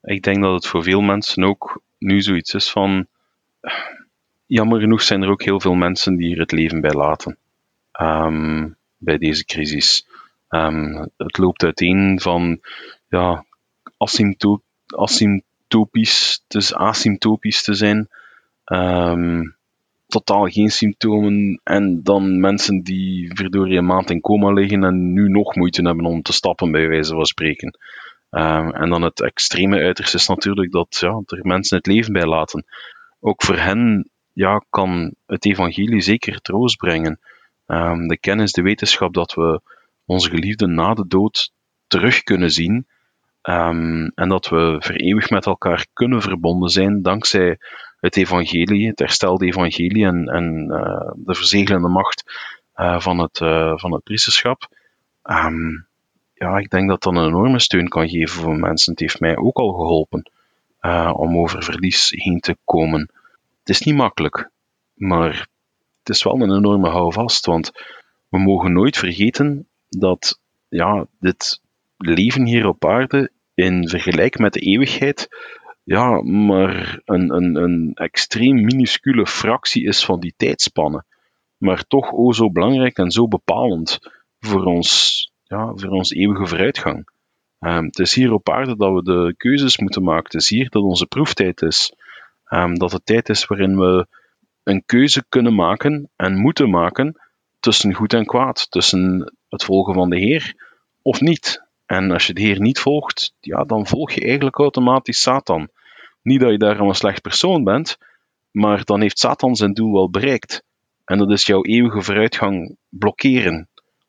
ik 0.02 0.22
denk 0.22 0.42
dat 0.42 0.54
het 0.54 0.66
voor 0.66 0.82
veel 0.82 1.00
mensen 1.00 1.44
ook 1.44 1.82
nu 1.98 2.22
zoiets 2.22 2.54
is 2.54 2.70
van 2.70 3.06
jammer 4.46 4.80
genoeg 4.80 5.02
zijn 5.02 5.22
er 5.22 5.30
ook 5.30 5.42
heel 5.42 5.60
veel 5.60 5.74
mensen 5.74 6.16
die 6.16 6.34
er 6.34 6.40
het 6.40 6.52
leven 6.52 6.80
bij 6.80 6.94
laten. 6.94 7.38
Ehm, 7.92 8.68
bij 8.96 9.18
deze 9.18 9.44
crisis. 9.44 10.06
Um, 10.64 11.08
het 11.16 11.38
loopt 11.38 11.64
uiteen 11.64 12.20
van 12.20 12.60
ja, 13.08 13.44
asymptopisch, 14.88 16.44
dus 16.48 16.74
asymptopisch 16.74 17.62
te 17.62 17.74
zijn, 17.74 18.08
um, 18.64 19.56
totaal 20.06 20.46
geen 20.46 20.70
symptomen, 20.70 21.60
en 21.64 22.02
dan 22.02 22.40
mensen 22.40 22.82
die 22.82 23.34
verdorie 23.34 23.78
een 23.78 23.86
maand 23.86 24.10
in 24.10 24.20
coma 24.20 24.52
liggen 24.52 24.84
en 24.84 25.12
nu 25.12 25.28
nog 25.28 25.54
moeite 25.54 25.82
hebben 25.82 26.04
om 26.04 26.22
te 26.22 26.32
stappen, 26.32 26.70
bij 26.70 26.88
wijze 26.88 27.14
van 27.14 27.24
spreken. 27.24 27.78
Um, 28.30 28.72
en 28.72 28.90
dan 28.90 29.02
het 29.02 29.22
extreme 29.22 29.80
uiterste 29.80 30.16
is 30.16 30.28
natuurlijk 30.28 30.72
dat 30.72 30.96
ja, 31.00 31.22
er 31.26 31.46
mensen 31.46 31.76
het 31.76 31.86
leven 31.86 32.12
bij 32.12 32.26
laten. 32.26 32.64
Ook 33.20 33.42
voor 33.42 33.56
hen 33.56 34.10
ja, 34.32 34.64
kan 34.70 35.14
het 35.26 35.44
evangelie 35.44 36.00
zeker 36.00 36.40
troost 36.40 36.76
brengen. 36.76 37.20
De 38.06 38.18
kennis, 38.20 38.52
de 38.52 38.62
wetenschap 38.62 39.14
dat 39.14 39.34
we 39.34 39.60
onze 40.06 40.30
geliefden 40.30 40.74
na 40.74 40.94
de 40.94 41.06
dood 41.06 41.52
terug 41.86 42.22
kunnen 42.22 42.50
zien. 42.50 42.86
Um, 43.42 44.12
en 44.14 44.28
dat 44.28 44.48
we 44.48 44.76
vereeuwigd 44.78 45.30
met 45.30 45.46
elkaar 45.46 45.86
kunnen 45.92 46.22
verbonden 46.22 46.68
zijn 46.68 47.02
dankzij 47.02 47.58
het 48.00 48.16
evangelie, 48.16 48.88
het 48.88 48.98
herstelde 48.98 49.46
evangelie 49.46 50.04
en, 50.04 50.68
uh, 50.70 51.12
de 51.14 51.34
verzegelende 51.34 51.88
macht 51.88 52.24
uh, 52.76 53.00
van, 53.00 53.18
het, 53.18 53.40
uh, 53.40 53.72
van 53.76 53.92
het 53.92 54.02
priesterschap. 54.02 54.68
Um, 55.22 55.86
ja, 56.34 56.58
ik 56.58 56.70
denk 56.70 56.88
dat 56.88 57.02
dat 57.02 57.14
een 57.14 57.26
enorme 57.26 57.58
steun 57.58 57.88
kan 57.88 58.08
geven 58.08 58.40
voor 58.40 58.56
mensen. 58.56 58.92
Het 58.92 59.00
heeft 59.00 59.20
mij 59.20 59.36
ook 59.36 59.56
al 59.56 59.72
geholpen 59.72 60.30
om 61.12 61.38
over 61.38 61.62
verlies 61.62 62.10
heen 62.10 62.40
te 62.40 62.56
komen. 62.64 63.00
Het 63.60 63.68
is 63.68 63.80
niet 63.80 63.94
makkelijk, 63.94 64.50
maar 64.94 65.48
het 65.98 66.08
is 66.08 66.22
wel 66.22 66.40
een 66.40 66.56
enorme 66.56 66.88
houvast, 66.88 67.46
want 67.46 67.72
we 68.28 68.38
mogen 68.38 68.72
nooit 68.72 68.96
vergeten 68.96 69.65
dat 69.88 70.40
ja, 70.68 71.06
dit 71.20 71.60
leven 71.96 72.44
hier 72.44 72.66
op 72.66 72.84
aarde 72.84 73.30
in 73.54 73.88
vergelijking 73.88 74.42
met 74.42 74.52
de 74.52 74.60
eeuwigheid 74.60 75.28
ja, 75.86 76.22
maar 76.22 77.00
een, 77.04 77.34
een, 77.34 77.56
een 77.56 77.92
extreem 77.94 78.64
minuscule 78.64 79.26
fractie 79.26 79.84
is 79.84 80.04
van 80.04 80.20
die 80.20 80.34
tijdspannen. 80.36 81.06
Maar 81.56 81.86
toch 81.86 82.12
o 82.12 82.32
zo 82.32 82.50
belangrijk 82.50 82.98
en 82.98 83.10
zo 83.10 83.28
bepalend 83.28 83.98
voor 84.40 84.64
ons, 84.64 85.30
ja, 85.42 85.72
voor 85.74 85.90
ons 85.90 86.10
eeuwige 86.10 86.46
vooruitgang. 86.46 87.08
Um, 87.60 87.84
het 87.84 87.98
is 87.98 88.14
hier 88.14 88.32
op 88.32 88.50
aarde 88.50 88.76
dat 88.76 88.92
we 88.92 89.02
de 89.02 89.34
keuzes 89.36 89.78
moeten 89.78 90.02
maken. 90.02 90.24
Het 90.24 90.34
is 90.34 90.48
hier 90.48 90.70
dat 90.70 90.82
onze 90.82 91.06
proeftijd 91.06 91.62
is. 91.62 91.92
Um, 92.48 92.78
dat 92.78 92.92
het 92.92 93.06
tijd 93.06 93.28
is 93.28 93.46
waarin 93.46 93.78
we 93.78 94.06
een 94.62 94.82
keuze 94.86 95.24
kunnen 95.28 95.54
maken 95.54 96.10
en 96.16 96.36
moeten 96.36 96.70
maken 96.70 97.20
tussen 97.60 97.94
goed 97.94 98.12
en 98.12 98.24
kwaad, 98.24 98.70
tussen 98.70 99.35
het 99.48 99.64
volgen 99.64 99.94
van 99.94 100.10
de 100.10 100.18
Heer 100.18 100.54
of 101.02 101.20
niet. 101.20 101.64
En 101.86 102.10
als 102.10 102.26
je 102.26 102.34
de 102.34 102.40
Heer 102.40 102.60
niet 102.60 102.78
volgt, 102.78 103.34
ja, 103.40 103.64
dan 103.64 103.86
volg 103.86 104.10
je 104.10 104.20
eigenlijk 104.20 104.58
automatisch 104.58 105.20
Satan. 105.20 105.68
Niet 106.22 106.40
dat 106.40 106.50
je 106.50 106.58
daarom 106.58 106.88
een 106.88 106.94
slecht 106.94 107.22
persoon 107.22 107.64
bent, 107.64 107.98
maar 108.50 108.84
dan 108.84 109.00
heeft 109.00 109.18
Satan 109.18 109.56
zijn 109.56 109.72
doel 109.72 109.92
wel 109.92 110.10
bereikt. 110.10 110.64
En 111.04 111.18
dat 111.18 111.30
is 111.30 111.46
jouw 111.46 111.64
eeuwige 111.64 112.02
vooruitgang 112.02 112.76
blokkeren, 112.88 113.68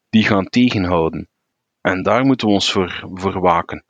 die 0.10 0.24
gaan 0.24 0.46
tegenhouden. 0.46 1.30
En 1.82 2.04
daar 2.04 2.26
moeten 2.26 2.48
we 2.48 2.54
ons 2.54 2.72
voor, 2.72 3.04
voor 3.14 3.40
waken. 3.40 3.84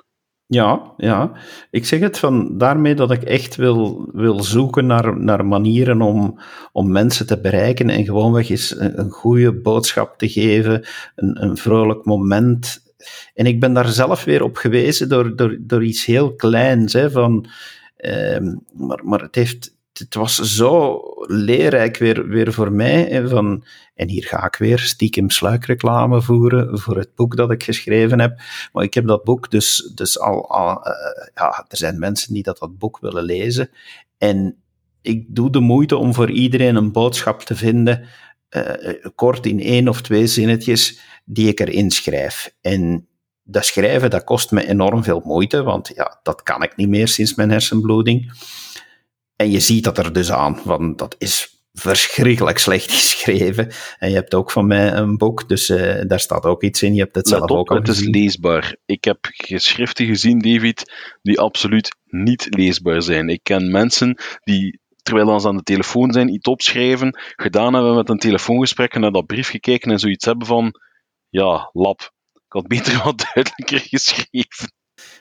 Ja, 0.48 0.94
ja. 0.98 1.32
Ik 1.72 1.86
zeg 1.86 2.00
het 2.00 2.20
van 2.20 2.58
daarmee 2.58 2.96
dat 2.96 3.12
ik 3.12 3.24
echt 3.24 3.56
wil, 3.56 4.10
wil 4.14 4.44
zoeken 4.44 4.86
naar, 4.86 5.20
naar 5.20 5.46
manieren 5.46 6.02
om, 6.02 6.40
om 6.72 6.92
mensen 6.92 7.28
te 7.28 7.40
bereiken 7.40 7.90
en 7.90 8.06
gewoonweg 8.06 8.50
eens 8.50 8.76
een, 8.80 9.10
goede 9.10 9.54
boodschap 9.54 10.18
te 10.18 10.30
geven, 10.30 10.86
een, 11.16 11.44
een 11.44 11.58
vrolijk 11.58 12.06
moment. 12.06 12.86
En 13.34 13.46
ik 13.46 13.60
ben 13.60 13.74
daar 13.74 13.90
zelf 13.90 14.24
weer 14.24 14.44
op 14.44 14.56
gewezen 14.56 15.10
door, 15.10 15.36
door, 15.36 15.58
door 15.60 15.84
iets 15.84 16.06
heel 16.06 16.36
kleins, 16.36 16.94
hè, 16.94 17.12
van 17.12 17.48
Ehm, 17.98 18.56
maar, 18.74 19.06
maar 19.06 19.22
het, 19.22 19.36
heeft, 19.36 19.77
het 19.98 20.16
was 20.16 20.36
zo 20.36 21.02
leerrijk 21.28 21.98
weer, 21.98 22.28
weer 22.28 22.54
voor 22.54 22.72
mij. 22.72 23.28
Van, 23.28 23.64
en 23.96 24.10
hier 24.10 24.24
ga 24.24 24.46
ik 24.46 24.56
weer 24.56 24.80
stiekem 24.80 25.30
sluikreclame 25.30 26.22
voeren 26.22 26.80
voor 26.80 26.98
het 26.98 27.16
boek 27.16 27.36
dat 27.36 27.52
ik 27.52 27.64
geschreven 27.64 28.20
heb. 28.20 28.42
Maar 28.74 28.84
ik 28.84 28.94
heb 28.94 29.08
dat 29.08 29.24
boek 29.24 29.52
dus, 29.52 29.92
dus 29.96 30.20
al. 30.20 30.50
al 30.50 30.88
uh, 30.88 30.94
ja, 31.34 31.66
er 31.68 31.78
zijn 31.78 32.00
mensen 32.00 32.34
die 32.34 32.44
dat, 32.44 32.58
dat 32.58 32.78
boek 32.78 33.00
willen 33.00 33.24
lezen. 33.24 33.70
En 34.18 34.56
ik 35.02 35.26
doe 35.28 35.50
de 35.50 35.60
moeite 35.60 35.98
om 35.98 36.14
voor 36.14 36.32
iedereen 36.32 36.76
een 36.76 36.92
boodschap 36.92 37.42
te 37.42 37.56
vinden. 37.56 38.06
Uh, 38.50 38.94
kort 39.16 39.46
in 39.46 39.60
één 39.60 39.88
of 39.88 40.02
twee 40.02 40.28
zinnetjes 40.28 41.00
die 41.26 41.48
ik 41.48 41.60
erin 41.60 41.92
schrijf. 41.92 42.56
En 42.62 43.08
dat 43.44 43.66
schrijven, 43.66 44.10
dat 44.10 44.24
kost 44.24 44.52
me 44.52 44.68
enorm 44.68 45.04
veel 45.04 45.22
moeite, 45.26 45.64
want 45.64 45.92
ja, 45.96 46.20
dat 46.24 46.44
kan 46.44 46.64
ik 46.64 46.76
niet 46.76 46.90
meer 46.90 47.08
sinds 47.08 47.36
mijn 47.36 47.50
hersenbloeding. 47.50 48.32
En 49.38 49.52
je 49.52 49.60
ziet 49.60 49.84
dat 49.84 49.98
er 49.98 50.14
dus 50.14 50.32
aan, 50.32 50.60
want 50.64 50.98
dat 50.98 51.16
is 51.18 51.58
verschrikkelijk 51.74 52.58
slecht 52.58 52.92
geschreven. 53.00 53.72
En 54.00 54.10
je 54.10 54.16
hebt 54.16 54.34
ook 54.34 54.52
van 54.52 54.68
mij 54.68 54.94
een 54.94 55.18
boek, 55.18 55.50
dus 55.50 55.70
uh, 55.70 56.02
daar 56.08 56.20
staat 56.20 56.44
ook 56.44 56.64
iets 56.64 56.84
in. 56.84 56.94
Je 56.94 57.02
hebt 57.02 57.16
het 57.16 57.28
zelf 57.28 57.42
op, 57.42 57.58
ook 57.58 57.70
al 57.70 57.76
Het 57.76 57.88
is 57.88 58.00
leesbaar. 58.00 58.76
Ik 58.86 59.04
heb 59.04 59.18
geschriften 59.22 60.06
gezien, 60.06 60.40
David, 60.40 60.94
die 61.22 61.40
absoluut 61.40 61.96
niet 62.06 62.48
leesbaar 62.50 63.02
zijn. 63.02 63.30
Ik 63.30 63.40
ken 63.44 63.72
mensen 63.72 64.18
die 64.44 64.80
terwijl 65.08 65.40
ze 65.40 65.48
aan 65.48 65.58
de 65.58 65.64
telefoon 65.64 66.12
zijn, 66.12 66.34
iets 66.34 66.48
opschrijven, 66.48 67.20
gedaan 67.36 67.74
hebben 67.74 67.96
met 67.96 68.10
een 68.10 68.18
telefoongesprek 68.18 68.94
en 68.94 69.02
naar 69.02 69.12
dat 69.12 69.26
brief 69.26 69.50
gekeken 69.50 69.92
en 69.92 70.00
zoiets 70.00 70.26
hebben 70.26 70.48
van, 70.48 70.74
ja, 71.30 71.70
lap, 71.74 72.14
ik 72.34 72.42
had 72.48 72.68
beter 72.68 73.02
wat 73.04 73.26
duidelijker 73.34 73.80
geschreven. 73.80 74.72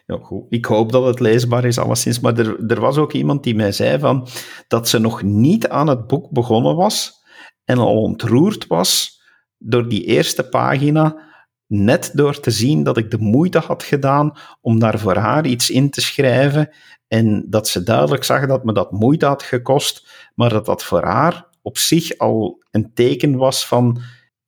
Ja, 0.06 0.18
goed. 0.22 0.46
Ik 0.48 0.64
hoop 0.64 0.92
dat 0.92 1.06
het 1.06 1.20
leesbaar 1.20 1.64
is, 1.64 1.78
alleszins. 1.78 2.20
Maar 2.20 2.38
er, 2.38 2.66
er 2.66 2.80
was 2.80 2.96
ook 2.96 3.12
iemand 3.12 3.42
die 3.42 3.54
mij 3.54 3.72
zei 3.72 3.98
van, 3.98 4.28
dat 4.68 4.88
ze 4.88 4.98
nog 4.98 5.22
niet 5.22 5.68
aan 5.68 5.86
het 5.86 6.06
boek 6.06 6.30
begonnen 6.30 6.76
was 6.76 7.24
en 7.64 7.78
al 7.78 8.02
ontroerd 8.02 8.66
was 8.66 9.20
door 9.58 9.88
die 9.88 10.04
eerste 10.04 10.48
pagina, 10.48 11.24
net 11.66 12.10
door 12.14 12.40
te 12.40 12.50
zien 12.50 12.82
dat 12.82 12.96
ik 12.96 13.10
de 13.10 13.18
moeite 13.18 13.58
had 13.58 13.82
gedaan 13.82 14.32
om 14.60 14.78
daar 14.78 14.98
voor 14.98 15.16
haar 15.16 15.46
iets 15.46 15.70
in 15.70 15.90
te 15.90 16.00
schrijven 16.00 16.70
en 17.08 17.46
dat 17.48 17.68
ze 17.68 17.82
duidelijk 17.82 18.24
zag 18.24 18.46
dat 18.46 18.64
me 18.64 18.72
dat 18.72 18.92
moeite 18.92 19.26
had 19.26 19.42
gekost, 19.42 20.08
maar 20.34 20.50
dat 20.50 20.66
dat 20.66 20.84
voor 20.84 21.04
haar 21.04 21.48
op 21.62 21.78
zich 21.78 22.18
al 22.18 22.64
een 22.70 22.94
teken 22.94 23.36
was 23.36 23.66
van, 23.66 24.00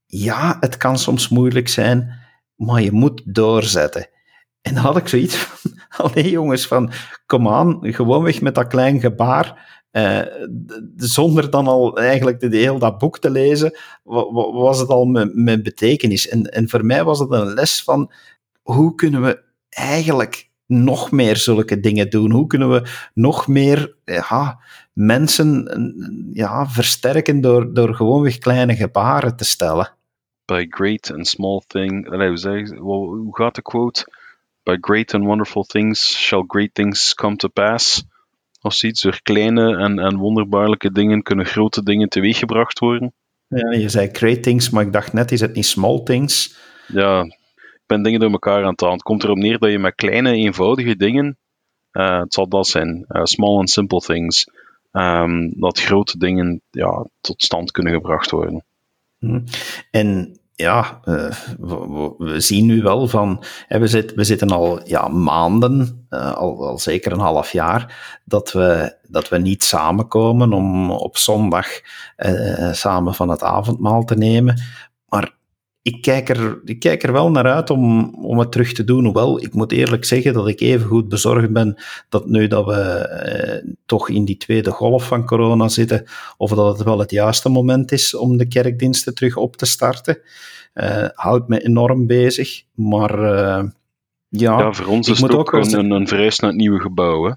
ja, 0.06 0.56
het 0.60 0.76
kan 0.76 0.98
soms 0.98 1.28
moeilijk 1.28 1.68
zijn, 1.68 2.14
maar 2.54 2.82
je 2.82 2.92
moet 2.92 3.22
doorzetten. 3.24 4.08
En 4.68 4.74
dan 4.74 4.82
had 4.82 4.96
ik 4.96 5.08
zoiets 5.08 5.36
van, 5.44 5.72
allee 5.88 6.30
jongens, 6.30 6.66
van 6.66 6.90
kom 7.26 7.48
aan, 7.48 7.78
gewoon 7.80 8.22
weg 8.22 8.40
met 8.40 8.54
dat 8.54 8.66
klein 8.66 9.00
gebaar. 9.00 9.76
Uh, 9.92 10.20
zonder 10.96 11.50
dan 11.50 11.66
al 11.66 11.96
eigenlijk 11.96 12.40
de, 12.40 12.56
heel 12.56 12.78
dat 12.78 12.98
boek 12.98 13.18
te 13.18 13.30
lezen, 13.30 13.78
was 14.52 14.78
het 14.78 14.88
al 14.88 15.04
met, 15.04 15.62
betekenis. 15.62 16.28
En, 16.28 16.44
en 16.44 16.68
voor 16.68 16.84
mij 16.84 17.04
was 17.04 17.18
het 17.18 17.30
een 17.30 17.54
les 17.54 17.82
van 17.82 18.12
hoe 18.62 18.94
kunnen 18.94 19.22
we 19.22 19.42
eigenlijk 19.68 20.50
nog 20.66 21.10
meer 21.10 21.36
zulke 21.36 21.80
dingen 21.80 22.10
doen? 22.10 22.30
Hoe 22.30 22.46
kunnen 22.46 22.70
we 22.70 22.88
nog 23.14 23.46
meer 23.46 23.94
ja, 24.04 24.60
mensen 24.92 25.68
ja, 26.32 26.66
versterken 26.66 27.40
door, 27.40 27.74
door 27.74 27.94
gewoonweg 27.94 28.38
kleine 28.38 28.76
gebaren 28.76 29.36
te 29.36 29.44
stellen? 29.44 29.96
by 30.48 30.66
great 30.70 31.10
and 31.10 31.26
small 31.26 31.62
things. 31.66 32.08
hoe 32.78 33.36
gaat 33.36 33.54
de 33.54 33.62
quote? 33.62 34.06
By 34.68 34.76
great 34.80 35.14
and 35.14 35.24
wonderful 35.24 35.64
things 35.64 36.00
shall 36.00 36.44
great 36.46 36.74
things 36.74 37.14
come 37.14 37.36
to 37.36 37.48
pass. 37.48 38.04
Of 38.60 38.74
zoiets, 38.74 39.00
door 39.00 39.20
kleine 39.22 39.76
en, 39.76 39.98
en 39.98 40.16
wonderbaarlijke 40.16 40.92
dingen 40.92 41.22
kunnen 41.22 41.46
grote 41.46 41.82
dingen 41.82 42.08
teweeggebracht 42.08 42.78
worden. 42.78 43.14
Ja, 43.46 43.70
je 43.70 43.88
zei 43.88 44.08
great 44.12 44.42
things, 44.42 44.70
maar 44.70 44.84
ik 44.84 44.92
dacht 44.92 45.12
net, 45.12 45.32
is 45.32 45.40
het 45.40 45.54
niet 45.54 45.66
small 45.66 46.02
things? 46.02 46.58
Ja, 46.86 47.22
ik 47.54 47.82
ben 47.86 48.02
dingen 48.02 48.20
door 48.20 48.30
elkaar 48.30 48.64
aan 48.64 48.70
het 48.70 48.80
halen. 48.80 48.96
Het 48.96 49.04
komt 49.04 49.24
erop 49.24 49.36
neer 49.36 49.58
dat 49.58 49.70
je 49.70 49.78
met 49.78 49.94
kleine, 49.94 50.32
eenvoudige 50.32 50.96
dingen, 50.96 51.38
uh, 51.92 52.20
het 52.20 52.34
zal 52.34 52.48
dat 52.48 52.66
zijn, 52.66 53.04
uh, 53.08 53.24
small 53.24 53.58
and 53.58 53.70
simple 53.70 54.00
things, 54.00 54.50
um, 54.92 55.52
dat 55.60 55.80
grote 55.80 56.18
dingen 56.18 56.62
ja, 56.70 57.06
tot 57.20 57.42
stand 57.42 57.70
kunnen 57.70 57.92
gebracht 57.92 58.30
worden. 58.30 58.64
Hm. 59.18 59.40
En 59.90 60.37
ja, 60.58 61.00
uh, 61.04 61.30
we, 62.18 62.40
zien 62.40 62.66
nu 62.66 62.82
wel 62.82 63.08
van, 63.08 63.44
we, 63.68 64.12
we 64.14 64.24
zitten 64.24 64.48
al 64.48 64.80
ja, 64.84 65.08
maanden, 65.08 66.06
uh, 66.10 66.34
al, 66.34 66.66
al 66.66 66.78
zeker 66.78 67.12
een 67.12 67.18
half 67.18 67.52
jaar, 67.52 68.20
dat 68.24 68.52
we, 68.52 68.96
dat 69.02 69.28
we 69.28 69.38
niet 69.38 69.64
samenkomen 69.64 70.52
om 70.52 70.90
op 70.90 71.16
zondag 71.16 71.66
uh, 72.16 72.72
samen 72.72 73.14
van 73.14 73.28
het 73.28 73.42
avondmaal 73.42 74.04
te 74.04 74.14
nemen. 74.14 74.60
Ik 75.88 76.02
kijk, 76.02 76.28
er, 76.28 76.60
ik 76.64 76.78
kijk 76.80 77.02
er 77.02 77.12
wel 77.12 77.30
naar 77.30 77.46
uit 77.46 77.70
om, 77.70 78.14
om 78.14 78.38
het 78.38 78.52
terug 78.52 78.72
te 78.72 78.84
doen. 78.84 79.04
Hoewel, 79.04 79.42
ik 79.42 79.54
moet 79.54 79.72
eerlijk 79.72 80.04
zeggen 80.04 80.32
dat 80.32 80.48
ik 80.48 80.60
even 80.60 80.86
goed 80.86 81.08
bezorgd 81.08 81.52
ben 81.52 81.82
dat 82.08 82.26
nu 82.26 82.46
dat 82.46 82.66
we 82.66 83.76
toch 83.86 84.08
in 84.08 84.24
die 84.24 84.36
tweede 84.36 84.70
golf 84.70 85.06
van 85.06 85.26
corona 85.26 85.68
zitten, 85.68 86.04
of 86.36 86.50
dat 86.50 86.76
het 86.76 86.86
wel 86.86 86.98
het 86.98 87.10
juiste 87.10 87.48
moment 87.48 87.92
is 87.92 88.14
om 88.14 88.36
de 88.36 88.48
kerkdiensten 88.48 89.14
terug 89.14 89.36
op 89.36 89.56
te 89.56 89.66
starten. 89.66 90.20
Uh, 90.74 91.08
houdt 91.14 91.48
me 91.48 91.64
enorm 91.64 92.06
bezig, 92.06 92.62
maar 92.74 93.18
uh, 93.18 93.64
ja, 94.28 94.58
ja, 94.58 94.72
voor 94.72 94.86
ons 94.86 95.08
is 95.08 95.20
het 95.20 95.34
ook, 95.34 95.52
een, 95.52 95.78
een, 95.78 95.90
een 95.90 96.06
naar 96.10 96.28
het 96.28 96.54
nieuwe 96.54 96.80
gebouw. 96.80 97.24
Hè? 97.24 97.32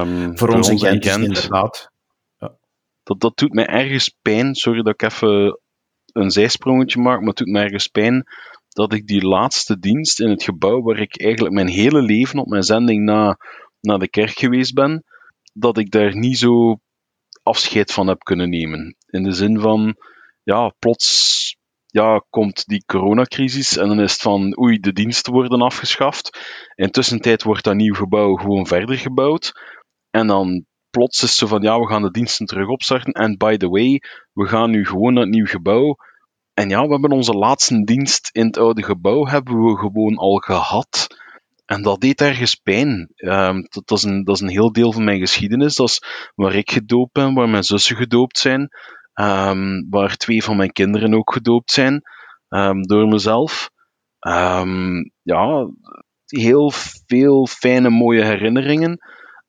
Um, 0.00 0.38
voor, 0.38 0.48
ons 0.48 0.68
in 0.68 0.78
Gent, 0.78 1.04
Gent 1.06 1.24
inderdaad. 1.24 1.90
Ja. 2.38 2.54
Dat, 3.02 3.20
dat 3.20 3.36
doet 3.36 3.52
mij 3.52 3.66
ergens 3.66 4.16
pijn. 4.22 4.54
Sorry 4.54 4.82
dat 4.82 4.92
ik 4.92 5.02
even 5.02 5.58
een 6.12 6.30
zijsprongetje 6.30 7.00
maak, 7.00 7.18
maar 7.18 7.28
het 7.28 7.36
doet 7.36 7.48
mij 7.48 7.62
ergens 7.62 7.86
pijn 7.86 8.24
dat 8.68 8.92
ik 8.92 9.06
die 9.06 9.26
laatste 9.26 9.78
dienst 9.78 10.20
in 10.20 10.28
het 10.28 10.42
gebouw 10.42 10.82
waar 10.82 10.98
ik 10.98 11.20
eigenlijk 11.20 11.54
mijn 11.54 11.68
hele 11.68 12.02
leven 12.02 12.38
op 12.38 12.46
mijn 12.46 12.62
zending 12.62 13.04
na, 13.04 13.38
naar 13.80 13.98
de 13.98 14.08
kerk 14.08 14.38
geweest 14.38 14.74
ben, 14.74 15.04
dat 15.52 15.78
ik 15.78 15.90
daar 15.90 16.16
niet 16.16 16.38
zo 16.38 16.78
afscheid 17.42 17.92
van 17.92 18.06
heb 18.06 18.18
kunnen 18.18 18.50
nemen. 18.50 18.96
In 19.06 19.22
de 19.22 19.32
zin 19.32 19.60
van, 19.60 19.96
ja, 20.42 20.74
plots 20.78 21.56
ja, 21.86 22.24
komt 22.30 22.66
die 22.66 22.84
coronacrisis 22.84 23.76
en 23.76 23.88
dan 23.88 24.00
is 24.00 24.12
het 24.12 24.20
van, 24.20 24.58
oei, 24.60 24.78
de 24.78 24.92
diensten 24.92 25.32
worden 25.32 25.62
afgeschaft. 25.62 26.38
Intussen 26.74 27.38
wordt 27.44 27.64
dat 27.64 27.74
nieuw 27.74 27.94
gebouw 27.94 28.34
gewoon 28.34 28.66
verder 28.66 28.98
gebouwd. 28.98 29.52
En 30.10 30.26
dan 30.26 30.64
plots 30.92 31.22
is 31.22 31.36
zo 31.36 31.46
van, 31.46 31.62
ja, 31.62 31.78
we 31.78 31.86
gaan 31.86 32.02
de 32.02 32.10
diensten 32.10 32.46
terug 32.46 32.68
opstarten. 32.68 33.12
En 33.12 33.36
by 33.36 33.56
the 33.56 33.68
way, 33.68 34.02
we 34.32 34.46
gaan 34.46 34.70
nu 34.70 34.86
gewoon 34.86 35.14
naar 35.14 35.22
het 35.22 35.32
nieuw 35.32 35.46
gebouw. 35.46 35.96
En 36.54 36.68
ja, 36.68 36.82
we 36.82 36.90
hebben 36.90 37.10
onze 37.10 37.32
laatste 37.32 37.84
dienst 37.84 38.28
in 38.32 38.46
het 38.46 38.58
oude 38.58 38.82
gebouw 38.82 39.26
hebben 39.26 39.62
we 39.62 39.76
gewoon 39.76 40.16
al 40.16 40.36
gehad. 40.36 41.06
En 41.66 41.82
dat 41.82 42.00
deed 42.00 42.20
ergens 42.20 42.54
pijn. 42.54 43.12
Um, 43.16 43.66
dat, 43.68 43.90
is 43.90 44.02
een, 44.02 44.24
dat 44.24 44.34
is 44.34 44.40
een 44.40 44.48
heel 44.48 44.72
deel 44.72 44.92
van 44.92 45.04
mijn 45.04 45.18
geschiedenis. 45.18 45.74
Dat 45.74 45.88
is 45.88 46.02
waar 46.34 46.54
ik 46.54 46.70
gedoopt 46.70 47.12
ben, 47.12 47.34
waar 47.34 47.48
mijn 47.48 47.64
zussen 47.64 47.96
gedoopt 47.96 48.38
zijn. 48.38 48.68
Um, 49.14 49.86
waar 49.90 50.16
twee 50.16 50.44
van 50.44 50.56
mijn 50.56 50.72
kinderen 50.72 51.14
ook 51.14 51.32
gedoopt 51.32 51.72
zijn 51.72 52.02
um, 52.48 52.82
door 52.82 53.08
mezelf. 53.08 53.70
ja, 55.22 55.68
heel 56.26 56.70
veel 57.06 57.46
fijne, 57.46 57.90
mooie 57.90 58.24
herinneringen. 58.24 58.98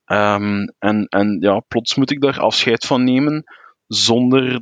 En, 0.05 1.07
en 1.09 1.37
ja, 1.39 1.59
plots 1.59 1.95
moet 1.95 2.11
ik 2.11 2.21
daar 2.21 2.39
afscheid 2.39 2.85
van 2.85 3.03
nemen 3.03 3.43
zonder 3.87 4.61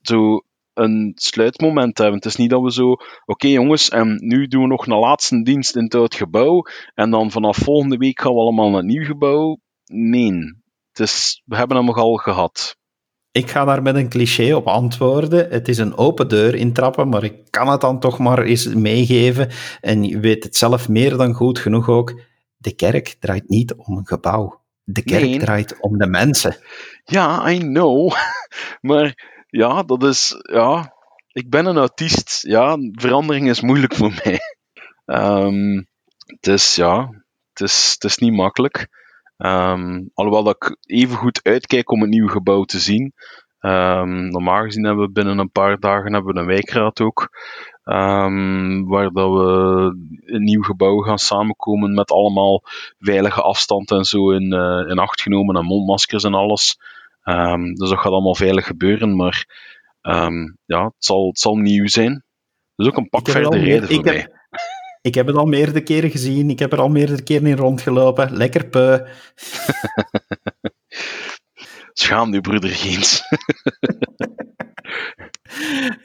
zo 0.00 0.40
een 0.72 1.12
sluitmoment 1.14 1.98
hebben. 1.98 2.16
Het 2.16 2.24
is 2.24 2.36
niet 2.36 2.50
dat 2.50 2.62
we 2.62 2.72
zo, 2.72 2.96
oké 3.24 3.46
jongens, 3.46 3.88
en 3.88 4.16
nu 4.20 4.46
doen 4.46 4.62
we 4.62 4.68
nog 4.68 4.86
een 4.86 4.98
laatste 4.98 5.42
dienst 5.42 5.76
in 5.76 5.86
het 5.88 6.14
gebouw 6.14 6.62
en 6.94 7.10
dan 7.10 7.30
vanaf 7.30 7.56
volgende 7.56 7.96
week 7.96 8.20
gaan 8.20 8.32
we 8.32 8.40
allemaal 8.40 8.68
naar 8.68 8.78
het 8.78 8.86
nieuw 8.86 9.04
gebouw. 9.04 9.58
Nee, 9.84 10.32
het 10.90 11.00
is, 11.00 11.42
we 11.44 11.56
hebben 11.56 11.76
hem 11.76 11.90
al 11.90 12.14
gehad. 12.14 12.76
Ik 13.30 13.50
ga 13.50 13.64
daar 13.64 13.82
met 13.82 13.94
een 13.94 14.08
cliché 14.08 14.54
op 14.54 14.66
antwoorden. 14.66 15.48
Het 15.50 15.68
is 15.68 15.78
een 15.78 15.96
open 15.96 16.28
deur 16.28 16.54
intrappen, 16.54 17.08
maar 17.08 17.24
ik 17.24 17.50
kan 17.50 17.68
het 17.68 17.80
dan 17.80 18.00
toch 18.00 18.18
maar 18.18 18.42
eens 18.42 18.66
meegeven. 18.66 19.50
En 19.80 20.04
je 20.04 20.20
weet 20.20 20.44
het 20.44 20.56
zelf 20.56 20.88
meer 20.88 21.16
dan 21.16 21.34
goed 21.34 21.58
genoeg 21.58 21.88
ook. 21.88 22.20
De 22.56 22.74
kerk 22.74 23.16
draait 23.20 23.48
niet 23.48 23.74
om 23.74 23.96
een 23.96 24.06
gebouw. 24.06 24.64
De 24.88 25.02
kerk 25.02 25.38
draait 25.38 25.80
om 25.80 25.98
de 25.98 26.06
mensen. 26.06 26.56
Ja, 27.04 27.50
I 27.50 27.58
know. 27.58 28.12
maar 28.88 29.14
ja, 29.48 29.82
dat 29.82 30.02
is. 30.02 30.34
Ja, 30.52 30.94
ik 31.32 31.50
ben 31.50 31.66
een 31.66 31.76
autist. 31.76 32.42
Ja, 32.42 32.76
verandering 32.92 33.48
is 33.48 33.60
moeilijk 33.60 33.94
voor 33.94 34.12
mij. 34.24 34.38
Um, 35.04 35.86
het 36.26 36.46
is, 36.46 36.74
ja, 36.74 37.10
het 37.52 37.60
is, 37.60 37.90
het 37.92 38.04
is 38.04 38.18
niet 38.18 38.32
makkelijk. 38.32 38.88
Um, 39.36 40.10
alhoewel 40.14 40.42
dat 40.42 40.54
ik 40.54 40.76
even 40.80 41.16
goed 41.16 41.40
uitkijk 41.42 41.90
om 41.90 42.00
het 42.00 42.10
nieuwe 42.10 42.30
gebouw 42.30 42.64
te 42.64 42.78
zien. 42.78 43.12
Um, 43.60 44.28
normaal 44.28 44.62
gezien 44.62 44.84
hebben 44.84 45.06
we 45.06 45.12
binnen 45.12 45.38
een 45.38 45.50
paar 45.50 45.78
dagen 45.78 46.12
hebben 46.12 46.34
we 46.34 46.40
een 46.40 46.46
wijkraad 46.46 47.00
ook. 47.00 47.28
Um, 47.88 48.86
waar 48.86 49.12
dat 49.12 49.32
we 49.32 49.42
een 50.24 50.42
nieuw 50.42 50.62
gebouw 50.62 50.98
gaan 50.98 51.18
samenkomen 51.18 51.94
met 51.94 52.10
allemaal 52.10 52.62
veilige 52.98 53.42
afstand 53.42 53.90
en 53.90 54.04
zo 54.04 54.30
in, 54.30 54.54
uh, 54.54 54.90
in 54.90 54.98
acht 54.98 55.20
genomen 55.20 55.56
en 55.56 55.64
mondmaskers 55.64 56.24
en 56.24 56.34
alles. 56.34 56.78
Um, 57.24 57.74
dus 57.74 57.88
dat 57.88 57.98
gaat 57.98 58.12
allemaal 58.12 58.34
veilig 58.34 58.66
gebeuren, 58.66 59.16
maar 59.16 59.46
um, 60.02 60.56
ja, 60.64 60.84
het 60.84 60.94
zal, 60.98 61.26
het 61.26 61.38
zal 61.38 61.56
nieuw 61.56 61.86
zijn. 61.86 62.24
Dus 62.76 62.86
ook 62.86 62.96
een 62.96 63.08
pak 63.08 63.28
verder 63.28 63.60
reden 63.60 63.88
voor 63.88 63.98
ik 63.98 64.04
mij. 64.04 64.16
Heb, 64.16 64.32
ik 65.00 65.14
heb 65.14 65.26
het 65.26 65.36
al 65.36 65.46
meerdere 65.46 65.82
keren 65.82 66.10
gezien, 66.10 66.50
ik 66.50 66.58
heb 66.58 66.72
er 66.72 66.80
al 66.80 66.88
meerdere 66.88 67.22
keren 67.22 67.46
in 67.46 67.56
rondgelopen. 67.56 68.36
Lekker 68.36 68.66
peu. 68.66 69.00
Schaam 71.92 72.30
nu, 72.30 72.40
broeder 72.40 72.70
Geens. 72.70 73.22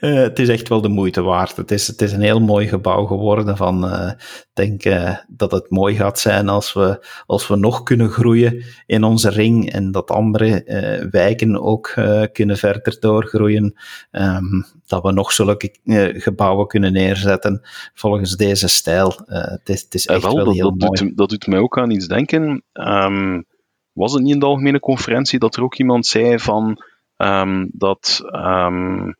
Uh, 0.00 0.14
het 0.14 0.38
is 0.38 0.48
echt 0.48 0.68
wel 0.68 0.80
de 0.80 0.88
moeite 0.88 1.22
waard. 1.22 1.56
Het 1.56 1.70
is, 1.70 1.86
het 1.86 2.02
is 2.02 2.12
een 2.12 2.20
heel 2.20 2.40
mooi 2.40 2.68
gebouw 2.68 3.04
geworden. 3.04 3.56
Van, 3.56 3.84
uh, 3.84 4.10
denk 4.52 4.84
uh, 4.84 5.16
dat 5.28 5.50
het 5.50 5.70
mooi 5.70 5.94
gaat 5.94 6.18
zijn 6.18 6.48
als 6.48 6.72
we, 6.72 7.06
als 7.26 7.48
we 7.48 7.56
nog 7.56 7.82
kunnen 7.82 8.08
groeien 8.08 8.64
in 8.86 9.04
onze 9.04 9.30
ring 9.30 9.72
en 9.72 9.90
dat 9.90 10.10
andere 10.10 10.64
wijken 11.10 11.62
ook 11.62 11.94
kunnen 12.32 12.56
verder 12.56 12.96
doorgroeien. 13.00 13.74
Um, 14.10 14.64
dat 14.86 15.02
we 15.02 15.12
nog 15.12 15.32
zulke 15.32 15.74
gebouwen 16.12 16.66
kunnen 16.66 16.92
neerzetten 16.92 17.60
volgens 17.94 18.36
deze 18.36 18.68
stijl. 18.68 19.22
het, 19.26 19.68
is, 19.68 19.82
het 19.82 19.94
is 19.94 20.06
echt 20.06 20.22
wel, 20.22 20.34
wel 20.34 20.44
dat, 20.44 20.54
heel 20.54 20.76
dat 20.76 20.88
mooi. 20.88 21.08
Doet, 21.08 21.16
dat 21.16 21.28
doet 21.28 21.46
mij 21.46 21.58
ook 21.58 21.78
aan 21.78 21.90
iets 21.90 22.06
denken. 22.06 22.62
Um, 22.72 23.44
was 23.92 24.12
het 24.12 24.22
niet 24.22 24.32
in 24.32 24.38
de 24.38 24.46
algemene 24.46 24.80
conferentie 24.80 25.38
dat 25.38 25.56
er 25.56 25.62
ook 25.62 25.78
iemand 25.78 26.06
zei 26.06 26.38
van 26.38 26.82
um, 27.16 27.70
dat 27.72 28.20
um, 28.34 29.16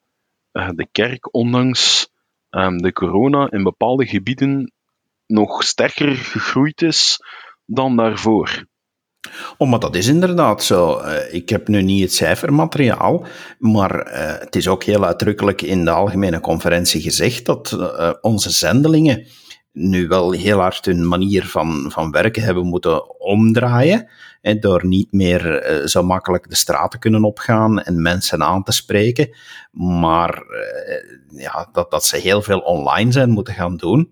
de 0.52 0.88
kerk, 0.92 1.34
ondanks 1.34 2.08
um, 2.50 2.78
de 2.78 2.92
corona, 2.92 3.50
in 3.50 3.62
bepaalde 3.62 4.06
gebieden 4.06 4.72
nog 5.26 5.62
sterker 5.62 6.14
gegroeid 6.16 6.82
is 6.82 7.18
dan 7.66 7.96
daarvoor. 7.96 8.64
Oh, 9.58 9.70
maar 9.70 9.78
dat 9.78 9.96
is 9.96 10.06
inderdaad 10.06 10.62
zo. 10.62 11.00
Uh, 11.00 11.34
ik 11.34 11.48
heb 11.48 11.68
nu 11.68 11.82
niet 11.82 12.02
het 12.02 12.14
cijfermateriaal, 12.14 13.26
maar 13.58 14.06
uh, 14.06 14.38
het 14.38 14.56
is 14.56 14.68
ook 14.68 14.84
heel 14.84 15.04
uitdrukkelijk 15.04 15.62
in 15.62 15.84
de 15.84 15.90
algemene 15.90 16.40
conferentie 16.40 17.00
gezegd 17.00 17.46
dat 17.46 17.76
onze 18.20 18.50
zendelingen 18.50 19.26
nu 19.72 20.08
wel 20.08 20.32
heel 20.32 20.58
hard 20.58 20.84
hun 20.84 21.08
manier 21.08 21.46
van, 21.46 21.90
van 21.90 22.10
werken 22.10 22.42
hebben 22.42 22.66
moeten 22.66 23.20
omdraaien. 23.20 24.08
Door 24.60 24.86
niet 24.86 25.12
meer 25.12 25.72
uh, 25.80 25.86
zo 25.86 26.02
makkelijk 26.02 26.48
de 26.48 26.56
straten 26.56 26.98
kunnen 26.98 27.24
opgaan 27.24 27.80
en 27.80 28.02
mensen 28.02 28.42
aan 28.42 28.62
te 28.62 28.72
spreken. 28.72 29.36
Maar 29.70 30.42
uh, 30.50 31.40
ja, 31.40 31.68
dat, 31.72 31.90
dat 31.90 32.04
ze 32.04 32.16
heel 32.16 32.42
veel 32.42 32.58
online 32.58 33.12
zijn 33.12 33.30
moeten 33.30 33.54
gaan 33.54 33.76
doen. 33.76 34.10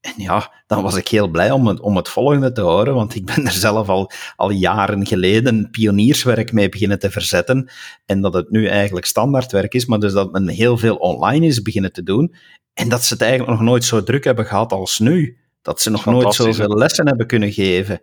En 0.00 0.12
ja, 0.16 0.52
dan 0.66 0.82
was 0.82 0.96
ik 0.96 1.08
heel 1.08 1.28
blij 1.28 1.50
om 1.50 1.66
het, 1.66 1.80
om 1.80 1.96
het 1.96 2.08
volgende 2.08 2.52
te 2.52 2.60
horen, 2.60 2.94
want 2.94 3.14
ik 3.14 3.24
ben 3.24 3.46
er 3.46 3.52
zelf 3.52 3.88
al, 3.88 4.10
al 4.36 4.50
jaren 4.50 5.06
geleden 5.06 5.70
pionierswerk 5.70 6.52
mee 6.52 6.68
beginnen 6.68 6.98
te 6.98 7.10
verzetten. 7.10 7.70
En 8.06 8.20
dat 8.20 8.34
het 8.34 8.50
nu 8.50 8.66
eigenlijk 8.66 9.06
standaardwerk 9.06 9.74
is, 9.74 9.86
maar 9.86 9.98
dus 9.98 10.12
dat 10.12 10.32
men 10.32 10.48
heel 10.48 10.78
veel 10.78 10.96
online 10.96 11.46
is 11.46 11.62
beginnen 11.62 11.92
te 11.92 12.02
doen. 12.02 12.34
En 12.74 12.88
dat 12.88 13.04
ze 13.04 13.12
het 13.12 13.22
eigenlijk 13.22 13.50
nog 13.50 13.68
nooit 13.68 13.84
zo 13.84 14.02
druk 14.02 14.24
hebben 14.24 14.46
gehad 14.46 14.72
als 14.72 14.98
nu. 14.98 15.38
Dat 15.62 15.80
ze 15.80 15.90
nog 15.90 16.04
nooit 16.04 16.34
zoveel 16.34 16.76
lessen 16.76 17.06
hebben 17.06 17.26
kunnen 17.26 17.52
geven. 17.52 18.00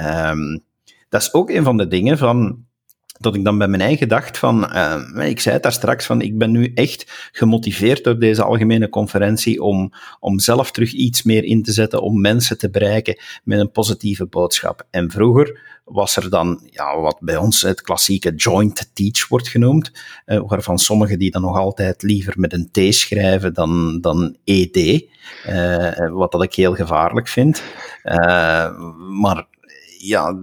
Um, 0.00 0.64
dat 1.12 1.20
is 1.20 1.34
ook 1.34 1.50
een 1.50 1.64
van 1.64 1.76
de 1.76 1.88
dingen 1.88 2.18
van 2.18 2.64
dat 3.18 3.34
ik 3.34 3.44
dan 3.44 3.58
bij 3.58 3.68
mijn 3.68 3.82
eigen 3.82 4.08
dacht 4.08 4.38
van, 4.38 4.64
uh, 4.74 5.28
ik 5.28 5.40
zei 5.40 5.54
het 5.54 5.62
daar 5.62 5.72
straks 5.72 6.06
van, 6.06 6.20
ik 6.20 6.38
ben 6.38 6.50
nu 6.50 6.72
echt 6.74 7.30
gemotiveerd 7.32 8.04
door 8.04 8.18
deze 8.18 8.42
algemene 8.42 8.88
conferentie 8.88 9.62
om, 9.62 9.92
om 10.20 10.38
zelf 10.38 10.70
terug 10.70 10.92
iets 10.92 11.22
meer 11.22 11.44
in 11.44 11.62
te 11.62 11.72
zetten, 11.72 12.02
om 12.02 12.20
mensen 12.20 12.58
te 12.58 12.70
bereiken 12.70 13.18
met 13.44 13.58
een 13.58 13.70
positieve 13.70 14.26
boodschap. 14.26 14.86
En 14.90 15.10
vroeger 15.10 15.80
was 15.84 16.16
er 16.16 16.30
dan, 16.30 16.68
ja, 16.70 16.98
wat 16.98 17.18
bij 17.20 17.36
ons 17.36 17.62
het 17.62 17.82
klassieke 17.82 18.34
joint 18.34 18.90
teach 18.94 19.28
wordt 19.28 19.48
genoemd, 19.48 19.92
uh, 20.26 20.40
waarvan 20.46 20.78
sommigen 20.78 21.18
die 21.18 21.30
dan 21.30 21.42
nog 21.42 21.56
altijd 21.56 22.02
liever 22.02 22.34
met 22.36 22.52
een 22.52 22.68
T 22.70 22.94
schrijven 22.94 23.54
dan, 23.54 24.00
dan 24.00 24.36
ED, 24.44 24.76
uh, 25.46 26.10
wat 26.10 26.32
dat 26.32 26.42
ik 26.42 26.54
heel 26.54 26.74
gevaarlijk 26.74 27.28
vind. 27.28 27.62
maar 29.20 29.46
ja, 29.98 30.38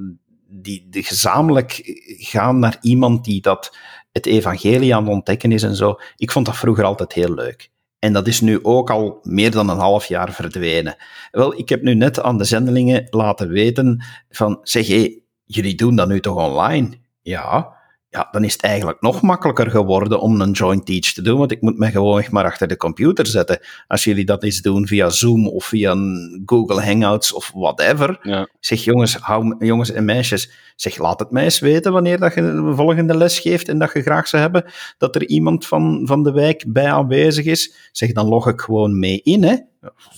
die, 0.49 0.87
die 0.89 1.03
gezamenlijk 1.03 1.81
gaan 2.19 2.59
naar 2.59 2.77
iemand 2.81 3.23
die 3.23 3.41
dat 3.41 3.77
het 4.11 4.25
evangelie 4.25 4.95
aan 4.95 5.03
het 5.03 5.13
ontdekken 5.13 5.51
is 5.51 5.63
en 5.63 5.75
zo. 5.75 5.99
Ik 6.15 6.31
vond 6.31 6.45
dat 6.45 6.57
vroeger 6.57 6.83
altijd 6.83 7.13
heel 7.13 7.33
leuk. 7.33 7.69
En 7.99 8.13
dat 8.13 8.27
is 8.27 8.41
nu 8.41 8.63
ook 8.63 8.89
al 8.89 9.19
meer 9.23 9.51
dan 9.51 9.69
een 9.69 9.77
half 9.77 10.05
jaar 10.05 10.33
verdwenen. 10.33 10.95
Wel, 11.31 11.57
ik 11.57 11.69
heb 11.69 11.81
nu 11.81 11.93
net 11.95 12.21
aan 12.21 12.37
de 12.37 12.43
zendelingen 12.43 13.07
laten 13.09 13.49
weten 13.49 14.03
van, 14.29 14.59
zeg 14.63 14.87
hé, 14.87 15.19
jullie 15.45 15.75
doen 15.75 15.95
dat 15.95 16.07
nu 16.07 16.19
toch 16.19 16.35
online? 16.35 16.89
Ja, 17.21 17.78
ja, 18.11 18.27
dan 18.31 18.43
is 18.43 18.53
het 18.53 18.61
eigenlijk 18.61 19.01
nog 19.01 19.21
makkelijker 19.21 19.69
geworden 19.69 20.19
om 20.19 20.41
een 20.41 20.51
joint 20.51 20.85
teach 20.85 21.13
te 21.13 21.21
doen, 21.21 21.37
want 21.37 21.51
ik 21.51 21.61
moet 21.61 21.77
me 21.77 21.91
gewoon 21.91 22.23
maar 22.29 22.45
achter 22.45 22.67
de 22.67 22.77
computer 22.77 23.27
zetten. 23.27 23.59
Als 23.87 24.03
jullie 24.03 24.25
dat 24.25 24.43
eens 24.43 24.61
doen 24.61 24.87
via 24.87 25.09
Zoom 25.09 25.47
of 25.47 25.65
via 25.65 25.91
een 25.91 26.41
Google 26.45 26.81
Hangouts 26.83 27.33
of 27.33 27.51
whatever, 27.53 28.19
Ja. 28.21 28.47
zeg 28.59 28.83
jongens, 28.83 29.15
hou, 29.15 29.55
jongens 29.65 29.91
en 29.91 30.05
meisjes, 30.05 30.51
zeg 30.75 30.97
laat 30.97 31.19
het 31.19 31.31
mij 31.31 31.43
eens 31.43 31.59
weten 31.59 31.91
wanneer 31.91 32.19
dat 32.19 32.33
je 32.33 32.41
een 32.41 32.75
volgende 32.75 33.17
les 33.17 33.39
geeft 33.39 33.67
en 33.69 33.79
dat 33.79 33.93
je 33.93 34.01
graag 34.01 34.27
zou 34.27 34.41
hebben 34.41 34.65
dat 34.97 35.15
er 35.15 35.27
iemand 35.27 35.65
van, 35.67 36.01
van 36.03 36.23
de 36.23 36.31
wijk 36.31 36.63
bij 36.67 36.91
aanwezig 36.91 37.45
is. 37.45 37.89
Zeg, 37.91 38.11
dan 38.11 38.27
log 38.27 38.47
ik 38.47 38.61
gewoon 38.61 38.99
mee 38.99 39.21
in, 39.23 39.43
hè. 39.43 39.55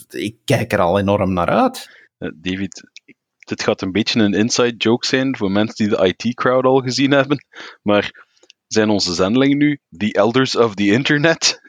Ik 0.10 0.36
kijk 0.46 0.74
er 0.74 0.80
al 0.80 1.00
enorm 1.00 1.34
naar 1.34 1.50
uit. 1.50 2.00
Eh, 2.18 2.30
David, 2.36 2.84
dit 3.52 3.64
gaat 3.64 3.82
een 3.82 3.92
beetje 3.92 4.20
een 4.20 4.34
inside 4.34 4.76
joke 4.78 5.06
zijn 5.06 5.38
voor 5.38 5.52
mensen 5.52 5.76
die 5.76 5.98
de 5.98 6.16
IT-crowd 6.18 6.66
al 6.66 6.80
gezien 6.80 7.12
hebben. 7.12 7.46
Maar 7.82 8.28
zijn 8.68 8.90
onze 8.90 9.14
zendelingen 9.14 9.58
nu 9.58 9.80
the 9.98 10.14
elders 10.14 10.56
of 10.56 10.76
the 10.76 10.86
internet? 10.86 11.60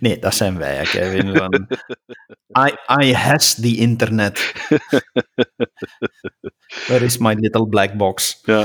Nee, 0.00 0.18
dat 0.18 0.34
zijn 0.34 0.58
wij, 0.58 0.84
Kevin. 0.84 1.36
Van, 1.36 1.68
I, 2.66 2.74
I 3.02 3.14
has 3.14 3.54
the 3.54 3.76
internet. 3.76 4.38
Where 6.86 7.04
is 7.04 7.18
my 7.18 7.34
little 7.34 7.68
black 7.68 7.96
box? 7.96 8.40
Ja, 8.42 8.60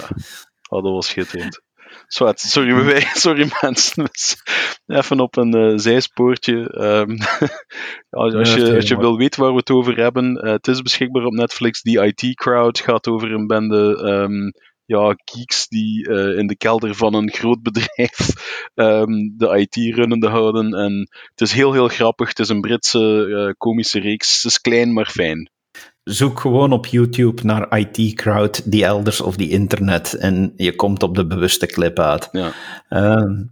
oh, 0.70 0.84
dat 0.84 0.92
was 0.92 1.08
schitterend. 1.08 1.62
Zwart, 2.08 2.40
sorry, 2.40 2.84
wij, 2.86 3.02
sorry 3.26 3.52
mensen. 3.62 4.10
Even 4.88 5.20
op 5.20 5.38
een 5.38 5.54
eh, 5.54 5.72
zijspoortje. 5.76 6.70
Ehm, 6.70 7.18
als, 8.22 8.34
als, 8.34 8.54
je, 8.54 8.76
als 8.76 8.90
wil 8.90 9.18
weten 9.18 9.42
waar 9.42 9.52
we 9.52 9.58
het 9.58 9.70
over 9.70 9.98
hebben, 9.98 10.36
eh, 10.36 10.52
het 10.52 10.68
is 10.68 10.82
beschikbaar 10.82 11.26
op 11.26 11.34
Netflix. 11.34 11.82
Die 11.82 12.06
IT-crowd 12.06 12.80
gaat 12.80 13.08
over 13.08 13.32
een 13.32 13.48
bende 13.48 14.02
ehm, 14.04 14.52
ja, 14.86 15.16
geeks 15.26 15.68
die 15.68 16.08
eh, 16.08 16.38
in 16.38 16.48
de 16.48 16.58
kelder 16.58 16.96
van 16.96 17.14
een 17.14 17.32
groot 17.32 17.62
bedrijf 17.62 18.18
ehm, 18.74 19.12
de 19.38 19.58
IT 19.58 19.96
runnende 19.96 20.28
houden. 20.28 20.74
En 20.74 21.08
het 21.30 21.42
is 21.42 21.52
heel, 21.52 21.74
heel 21.74 21.88
grappig. 21.88 22.28
Het 22.28 22.40
is 22.40 22.50
een 22.50 22.62
Britse 22.62 23.56
komische 23.58 24.00
reeks. 24.00 24.36
Het 24.36 24.52
is 24.52 24.62
klein, 24.62 24.94
maar 24.94 25.10
fijn. 25.10 25.50
Zoek 26.06 26.40
gewoon 26.40 26.72
op 26.72 26.86
YouTube 26.86 27.44
naar 27.44 27.78
IT 27.78 28.14
Crowd, 28.14 28.72
The 28.72 28.86
Elders 28.86 29.22
of 29.22 29.36
the 29.36 29.50
Internet, 29.50 30.14
en 30.14 30.54
je 30.56 30.76
komt 30.76 31.04
op 31.04 31.16
de 31.16 31.26
bewuste 31.26 31.66
clip 31.66 32.00
uit. 32.00 32.30
Ja. 32.32 32.52
Ehm, 32.90 33.44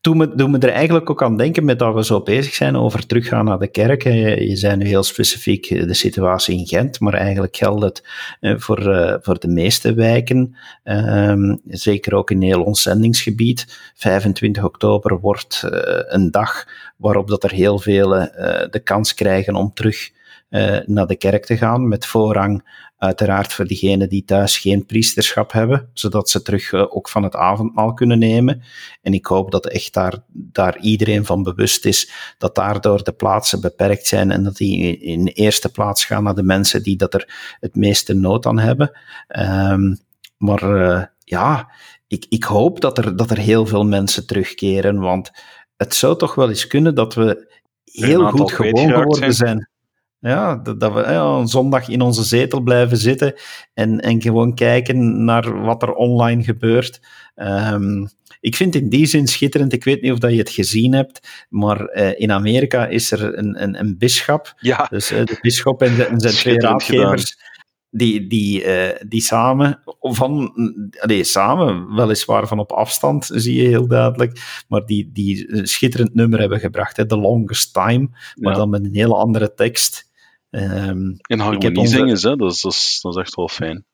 doe, 0.00 0.14
me, 0.14 0.34
doe 0.34 0.48
me 0.48 0.58
er 0.58 0.68
eigenlijk 0.68 1.10
ook 1.10 1.22
aan 1.22 1.36
denken 1.36 1.64
met 1.64 1.78
dat 1.78 1.94
we 1.94 2.04
zo 2.04 2.20
bezig 2.20 2.54
zijn 2.54 2.76
over 2.76 3.06
teruggaan 3.06 3.44
naar 3.44 3.58
de 3.58 3.68
kerk. 3.68 4.02
Je, 4.02 4.48
je 4.48 4.56
zei 4.56 4.76
nu 4.76 4.86
heel 4.86 5.02
specifiek 5.02 5.66
eh, 5.66 5.86
de 5.86 5.94
situatie 5.94 6.58
in 6.58 6.66
Gent, 6.66 7.00
maar 7.00 7.14
eigenlijk 7.14 7.56
geldt 7.56 7.82
het 7.82 8.08
eh, 8.40 8.54
voor, 8.56 8.92
eh, 8.92 9.14
voor 9.20 9.38
de 9.38 9.48
meeste 9.48 9.94
wijken, 9.94 10.56
Ehm, 10.86 11.56
zeker 11.68 12.14
ook 12.14 12.30
in 12.30 12.42
heel 12.42 12.62
ons 12.62 12.82
zendingsgebied. 12.82 13.92
25 13.94 14.64
oktober 14.64 15.20
wordt 15.20 15.62
een 16.08 16.30
dag 16.30 16.64
waarop 16.96 17.28
dat 17.28 17.44
er 17.44 17.50
heel 17.50 17.78
veel 17.78 18.16
eh, 18.16 18.70
de 18.70 18.80
kans 18.80 19.14
krijgen 19.14 19.54
om 19.54 19.74
terug 19.74 20.10
eh, 20.56 20.86
naar 20.86 21.06
de 21.06 21.16
kerk 21.16 21.46
te 21.46 21.56
gaan, 21.56 21.88
met 21.88 22.06
voorrang 22.06 22.84
uiteraard 22.96 23.52
voor 23.52 23.64
diegenen 23.66 24.08
die 24.08 24.24
thuis 24.24 24.58
geen 24.58 24.86
priesterschap 24.86 25.52
hebben, 25.52 25.90
zodat 25.92 26.30
ze 26.30 26.42
terug 26.42 26.72
eh, 26.72 26.96
ook 26.96 27.08
van 27.08 27.22
het 27.22 27.34
avondmaal 27.34 27.94
kunnen 27.94 28.18
nemen. 28.18 28.62
En 29.02 29.12
ik 29.12 29.26
hoop 29.26 29.50
dat 29.50 29.66
echt 29.66 29.92
daar, 29.94 30.14
daar 30.28 30.78
iedereen 30.78 31.24
van 31.24 31.42
bewust 31.42 31.84
is 31.84 32.10
dat 32.38 32.54
daardoor 32.54 33.02
de 33.04 33.12
plaatsen 33.12 33.60
beperkt 33.60 34.06
zijn 34.06 34.30
en 34.30 34.44
dat 34.44 34.56
die 34.56 34.98
in 34.98 35.24
de 35.24 35.32
eerste 35.32 35.70
plaats 35.70 36.04
gaan 36.04 36.22
naar 36.22 36.34
de 36.34 36.42
mensen 36.42 36.82
die 36.82 36.96
dat 36.96 37.14
er 37.14 37.56
het 37.60 37.74
meeste 37.74 38.14
nood 38.14 38.46
aan 38.46 38.58
hebben. 38.58 38.98
Ehm, 39.28 39.94
maar 40.36 40.62
eh, 40.80 41.04
ja, 41.18 41.72
ik, 42.06 42.26
ik 42.28 42.44
hoop 42.44 42.80
dat 42.80 42.98
er, 42.98 43.16
dat 43.16 43.30
er 43.30 43.38
heel 43.38 43.66
veel 43.66 43.84
mensen 43.84 44.26
terugkeren, 44.26 44.98
want 44.98 45.30
het 45.76 45.94
zou 45.94 46.18
toch 46.18 46.34
wel 46.34 46.48
eens 46.48 46.66
kunnen 46.66 46.94
dat 46.94 47.14
we 47.14 47.54
heel 47.84 48.30
goed 48.30 48.52
gewoon 48.52 48.88
geworden 48.88 49.18
zijn. 49.18 49.34
zijn. 49.34 49.68
Ja, 50.18 50.56
dat, 50.56 50.80
dat 50.80 50.92
we 50.92 51.00
ja, 51.00 51.24
een 51.24 51.46
zondag 51.48 51.88
in 51.88 52.00
onze 52.00 52.22
zetel 52.24 52.60
blijven 52.60 52.96
zitten 52.96 53.34
en, 53.74 54.00
en 54.00 54.22
gewoon 54.22 54.54
kijken 54.54 55.24
naar 55.24 55.60
wat 55.62 55.82
er 55.82 55.92
online 55.94 56.42
gebeurt. 56.42 57.00
Ehm, 57.34 58.06
ik 58.40 58.56
vind 58.56 58.74
het 58.74 58.82
in 58.82 58.88
die 58.88 59.06
zin 59.06 59.26
schitterend. 59.26 59.72
Ik 59.72 59.84
weet 59.84 60.02
niet 60.02 60.12
of 60.12 60.18
dat 60.18 60.30
je 60.32 60.38
het 60.38 60.50
gezien 60.50 60.92
hebt, 60.94 61.46
maar 61.48 61.84
eh, 61.84 62.20
in 62.20 62.32
Amerika 62.32 62.86
is 62.86 63.10
er 63.10 63.38
een, 63.38 63.62
een, 63.62 63.78
een 63.80 63.98
bisschop. 63.98 64.54
Ja, 64.58 64.86
Dus 64.90 65.10
eh, 65.10 65.24
de 65.24 65.38
bisschop 65.40 65.82
en, 65.82 65.94
de- 65.96 66.04
en 66.04 66.20
zijn 66.20 66.34
twee 66.34 66.60
raadgevers, 66.60 67.38
die, 67.90 68.26
die, 68.26 68.64
eh, 68.64 69.00
die 69.08 69.20
samen, 69.22 69.80
van, 70.00 70.52
nee, 71.06 71.24
samen, 71.24 71.94
weliswaar 71.94 72.46
van 72.48 72.58
op 72.58 72.72
afstand, 72.72 73.30
zie 73.32 73.62
je 73.62 73.68
heel 73.68 73.86
duidelijk, 73.88 74.64
maar 74.68 74.84
die, 74.86 75.10
die 75.12 75.52
een 75.56 75.66
schitterend 75.66 76.14
nummer 76.14 76.40
hebben 76.40 76.60
gebracht, 76.60 76.96
hè, 76.96 77.06
The 77.06 77.18
Longest 77.18 77.72
Time, 77.72 78.08
maar 78.34 78.52
Ja. 78.52 78.58
dan 78.58 78.70
met 78.70 78.84
een 78.84 78.94
hele 78.94 79.14
andere 79.14 79.54
tekst. 79.54 80.05
Ehm, 80.56 81.10
in 81.26 81.38
harmonie 81.38 81.68
heb 81.68 81.76
onze- 81.76 81.96
zingen 81.96 82.18
ze, 82.18 82.36
dat 82.36 82.52
is, 82.52 82.60
dat, 82.60 82.72
is, 82.72 82.98
dat 83.02 83.16
is 83.16 83.20
echt 83.22 83.34
wel 83.34 83.48
fijn. 83.48 83.84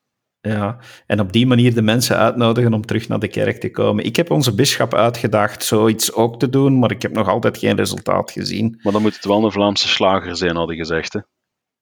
ja, 0.41 0.79
en 1.07 1.21
op 1.21 1.33
die 1.33 1.47
manier 1.47 1.75
de 1.75 1.83
mensen 1.83 2.17
uitnodigen 2.17 2.73
om 2.75 2.87
terug 2.87 3.09
naar 3.09 3.19
de 3.19 3.29
kerk 3.29 3.61
te 3.61 3.71
komen. 3.71 4.05
Ik 4.05 4.17
heb 4.17 4.31
onze 4.31 4.55
bisschop 4.55 4.95
uitgedaagd 4.95 5.65
zoiets 5.65 6.13
ook 6.13 6.39
te 6.39 6.49
doen, 6.49 6.79
maar 6.79 6.91
ik 6.91 7.03
heb 7.03 7.13
nog 7.13 7.29
altijd 7.29 7.59
geen 7.59 7.77
resultaat 7.77 8.31
gezien. 8.31 8.79
Maar 8.83 8.93
dan 8.93 9.03
moet 9.03 9.15
het 9.15 9.25
wel 9.25 9.45
een 9.45 9.53
Vlaamse 9.53 9.89
slager 9.89 10.37
zijn, 10.37 10.57
hadden 10.57 10.77
gezegd. 10.77 11.13
Hè? 11.13 11.21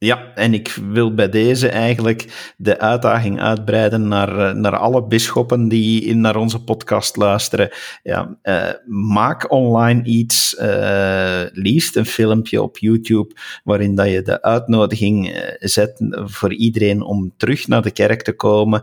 Ja, 0.03 0.35
en 0.35 0.55
ik 0.55 0.79
wil 0.91 1.15
bij 1.15 1.29
deze 1.29 1.69
eigenlijk 1.69 2.53
de 2.57 2.79
uitdaging 2.79 3.41
uitbreiden 3.41 4.09
naar, 4.09 4.39
eh, 4.39 4.55
naar 4.55 4.77
alle 4.77 5.05
bisschoppen 5.07 5.69
die 5.69 6.05
in, 6.05 6.21
naar 6.21 6.37
onze 6.37 6.65
podcast 6.65 7.17
luisteren. 7.17 7.71
Ja, 8.03 8.37
eh, 8.43 8.69
maak 8.87 9.51
online 9.51 10.05
iets, 10.05 10.57
liefst 11.53 11.97
een 11.97 12.07
filmpje 12.07 12.63
op 12.63 12.79
YouTube, 12.79 13.35
waarin 13.65 13.95
dat 13.95 14.09
je 14.09 14.23
de 14.23 14.43
uitnodiging 14.43 15.43
zet 15.59 15.93
voor 16.25 16.55
iedereen 16.55 17.03
om 17.03 17.33
terug 17.37 17.69
naar 17.69 17.83
de 17.83 17.91
kerk 17.91 18.23
te 18.23 18.33
komen 18.33 18.83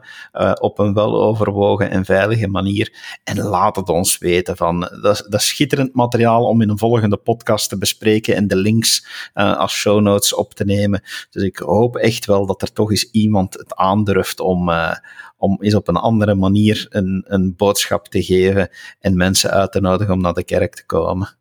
op 0.60 0.80
een 0.80 0.94
weloverwogen 0.94 1.90
en 1.90 2.06
veilige 2.06 2.48
manier. 2.48 2.94
En 3.24 3.40
laat 3.40 3.76
het 3.76 3.90
ons 3.90 4.18
weten. 4.18 4.58
Van, 4.58 4.80
dat, 4.80 5.26
dat 5.30 5.34
is 5.40 5.48
schitterend 5.48 5.94
materiaal 5.94 6.44
om 6.44 6.62
in 6.62 6.70
een 6.70 6.78
volgende 6.78 7.18
podcast 7.18 7.70
te 7.70 7.78
bespreken 7.78 8.36
en 8.36 8.48
de 8.48 8.56
links 8.56 9.08
als 9.34 9.74
show 9.74 10.02
notes 10.02 10.34
op 10.34 10.54
te 10.54 10.66
nemen. 10.66 11.02
Dus 11.30 11.44
ik 11.44 11.58
hoop 11.58 11.96
echt 11.96 12.26
wel 12.26 12.46
dat 12.46 12.62
er 12.62 12.74
toch 12.74 12.90
eens 12.90 13.12
iemand 13.12 13.54
het 13.54 13.76
aandurft 13.76 14.40
om, 14.40 14.70
eh, 14.70 14.96
om 15.38 15.58
eens 15.62 15.76
op 15.76 15.88
een 15.88 15.96
andere 15.96 16.36
manier 16.36 16.86
een, 16.90 17.24
een 17.28 17.56
boodschap 17.56 18.08
te 18.08 18.24
geven 18.24 18.70
en 19.00 19.18
mensen 19.18 19.52
uit 19.52 19.72
te 19.72 19.82
nodigen 19.82 20.14
om 20.14 20.22
naar 20.22 20.34
de 20.34 20.44
kerk 20.44 20.76
te 20.76 20.86
komen. 20.86 21.38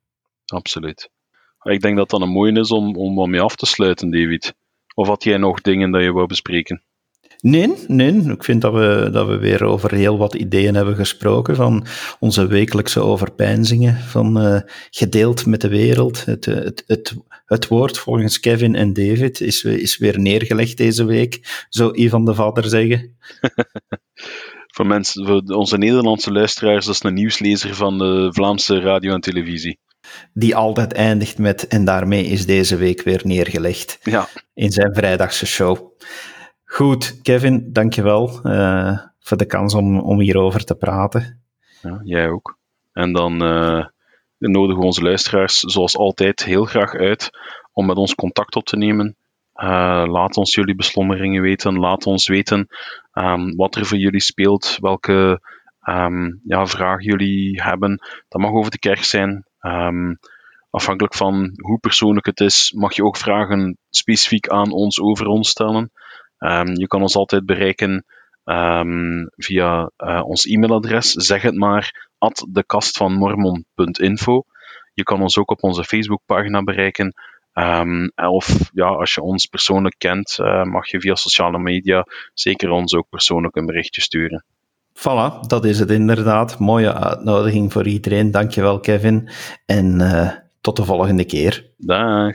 Absoluut. 0.46 1.11
Ik 1.62 1.81
denk 1.81 1.96
dat 1.96 2.11
dat 2.11 2.20
een 2.20 2.29
mooie 2.29 2.61
is 2.61 2.70
om, 2.70 2.96
om 2.96 3.14
wat 3.14 3.26
mee 3.26 3.40
af 3.40 3.57
te 3.57 3.66
sluiten, 3.66 4.11
David. 4.11 4.55
Of 4.94 5.09
had 5.09 5.24
jij 5.24 5.37
nog 5.37 5.61
dingen 5.61 5.90
dat 5.90 6.02
je 6.02 6.12
wou 6.12 6.26
bespreken? 6.26 6.83
Nee, 7.40 7.74
nee, 7.87 8.12
ik 8.12 8.44
vind 8.44 8.61
dat 8.61 8.72
we, 8.72 9.09
dat 9.12 9.26
we 9.26 9.37
weer 9.37 9.64
over 9.64 9.94
heel 9.94 10.18
wat 10.18 10.35
ideeën 10.35 10.74
hebben 10.74 10.96
gesproken, 10.96 11.57
van 11.57 11.87
onze 12.20 12.46
wekelijkse 12.46 13.00
overpeinzingen, 13.00 13.96
van 13.96 14.40
eh, 14.40 14.61
gedeeld 14.90 15.46
met 15.46 15.61
de 15.61 15.68
wereld. 15.68 16.24
Het, 16.24 16.44
het, 16.44 16.85
het, 16.87 17.14
het 17.46 17.68
woord 17.68 17.98
volgens 17.98 18.40
Kevin 18.40 18.74
en 18.74 18.92
David 18.92 19.40
is, 19.40 19.64
is 19.64 19.98
weer 19.98 20.18
neergelegd 20.18 20.76
deze 20.76 21.04
week, 21.04 21.64
zou 21.68 21.96
Ivan 21.96 22.24
de 22.24 22.35
Vader 22.35 22.64
zeggen. 22.64 23.16
Voor, 24.76 24.87
mensen, 24.87 25.26
voor 25.26 25.42
onze 25.42 25.78
Nederlandse 25.78 26.32
luisteraars, 26.32 26.87
dat 26.87 26.94
is 26.94 27.02
een 27.02 27.14
nieuwslezer 27.14 27.74
van 27.74 27.98
de 27.98 28.28
Vlaamse 28.32 28.80
radio 28.80 29.14
en 29.14 29.20
televisie. 29.20 29.78
Die 30.32 30.56
altijd 30.56 30.92
eindigt 30.92 31.38
met, 31.38 31.66
en 31.66 31.85
daarmee 31.85 32.24
is 32.24 32.46
deze 32.46 32.76
week 32.76 33.02
weer 33.02 33.20
neergelegd 33.24 33.98
Ja, 34.02 34.28
in 34.54 34.72
zijn 34.72 34.94
vrijdagse 34.94 35.46
show. 35.46 35.92
Goed, 36.64 37.20
Kevin, 37.22 37.72
dankjewel 37.72 38.40
uh, 38.42 38.98
voor 39.18 39.37
de 39.37 39.46
kans 39.46 39.74
om, 39.74 40.00
om 40.00 40.20
hierover 40.20 40.64
te 40.64 40.74
praten. 40.74 41.42
ja 41.82 42.00
jij 42.04 42.28
ook. 42.28 42.59
En 42.92 43.12
dan 43.12 43.42
uh, 43.42 43.87
nodigen 44.38 44.81
we 44.81 44.87
onze 44.87 45.03
luisteraars 45.03 45.59
zoals 45.59 45.96
altijd 45.96 46.44
heel 46.44 46.64
graag 46.64 46.94
uit 46.94 47.31
om 47.72 47.87
met 47.87 47.97
ons 47.97 48.14
contact 48.14 48.57
op 48.57 48.64
te 48.64 48.76
nemen. 48.76 49.16
Uh, 49.55 50.05
laat 50.07 50.37
ons 50.37 50.55
jullie 50.55 50.74
beslommeringen 50.74 51.43
weten. 51.43 51.78
Laat 51.78 52.07
ons 52.07 52.28
weten 52.28 52.68
um, 53.12 53.57
wat 53.57 53.76
er 53.76 53.87
voor 53.87 53.99
jullie 53.99 54.20
speelt, 54.20 54.76
welke 54.80 55.41
um, 55.89 56.41
ja, 56.45 56.66
vragen 56.66 57.05
jullie 57.05 57.62
hebben. 57.62 58.01
Dat 58.28 58.41
mag 58.41 58.51
over 58.51 58.70
de 58.70 58.78
kerk 58.78 59.05
zijn. 59.05 59.47
Um, 59.61 60.18
afhankelijk 60.70 61.14
van 61.14 61.51
hoe 61.57 61.78
persoonlijk 61.78 62.26
het 62.26 62.41
is, 62.41 62.72
mag 62.76 62.95
je 62.95 63.05
ook 63.05 63.16
vragen 63.16 63.78
specifiek 63.91 64.49
aan 64.49 64.72
ons 64.72 65.01
over 65.01 65.26
ons 65.26 65.49
stellen. 65.49 65.91
Je 66.74 66.87
kan 66.87 67.03
ons 67.03 67.16
altijd 67.16 67.47
bereiken 67.47 68.05
um, 68.47 69.30
via 69.36 69.90
uh, 69.99 70.22
ons 70.24 70.47
e-mailadres, 70.47 71.11
zeg 71.12 71.42
het 71.42 71.55
maar, 71.55 72.09
at 72.18 72.47
dekastvanmormon.info. 72.53 74.44
Je 74.94 75.03
kan 75.03 75.22
ons 75.22 75.38
ook 75.38 75.51
op 75.51 75.62
onze 75.62 75.84
Facebookpagina 75.84 76.62
bereiken. 76.62 77.14
Um, 77.55 78.12
of 78.14 78.70
ja, 78.72 78.86
als 78.86 79.14
je 79.14 79.22
ons 79.22 79.47
persoonlijk 79.47 79.94
kent, 79.99 80.38
uh, 80.40 80.62
mag 80.62 80.90
je 80.90 81.01
via 81.01 81.14
sociale 81.14 81.59
media 81.59 82.07
zeker 82.34 82.70
ons 82.70 82.94
ook 82.94 83.09
persoonlijk 83.09 83.57
een 83.57 83.66
berichtje 83.66 84.01
sturen. 84.01 84.44
Voilà, 84.97 85.40
dat 85.47 85.64
is 85.64 85.78
het 85.78 85.90
inderdaad. 85.90 86.59
Mooie 86.59 86.94
uitnodiging 86.94 87.72
voor 87.72 87.86
iedereen. 87.86 88.30
Dankjewel, 88.30 88.80
Kevin. 88.80 89.28
En 89.66 90.01
uh, 90.01 90.30
tot 90.61 90.76
de 90.76 90.84
volgende 90.84 91.24
keer. 91.24 91.66
Dag. 91.76 92.34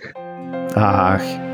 Dag. 0.74 1.51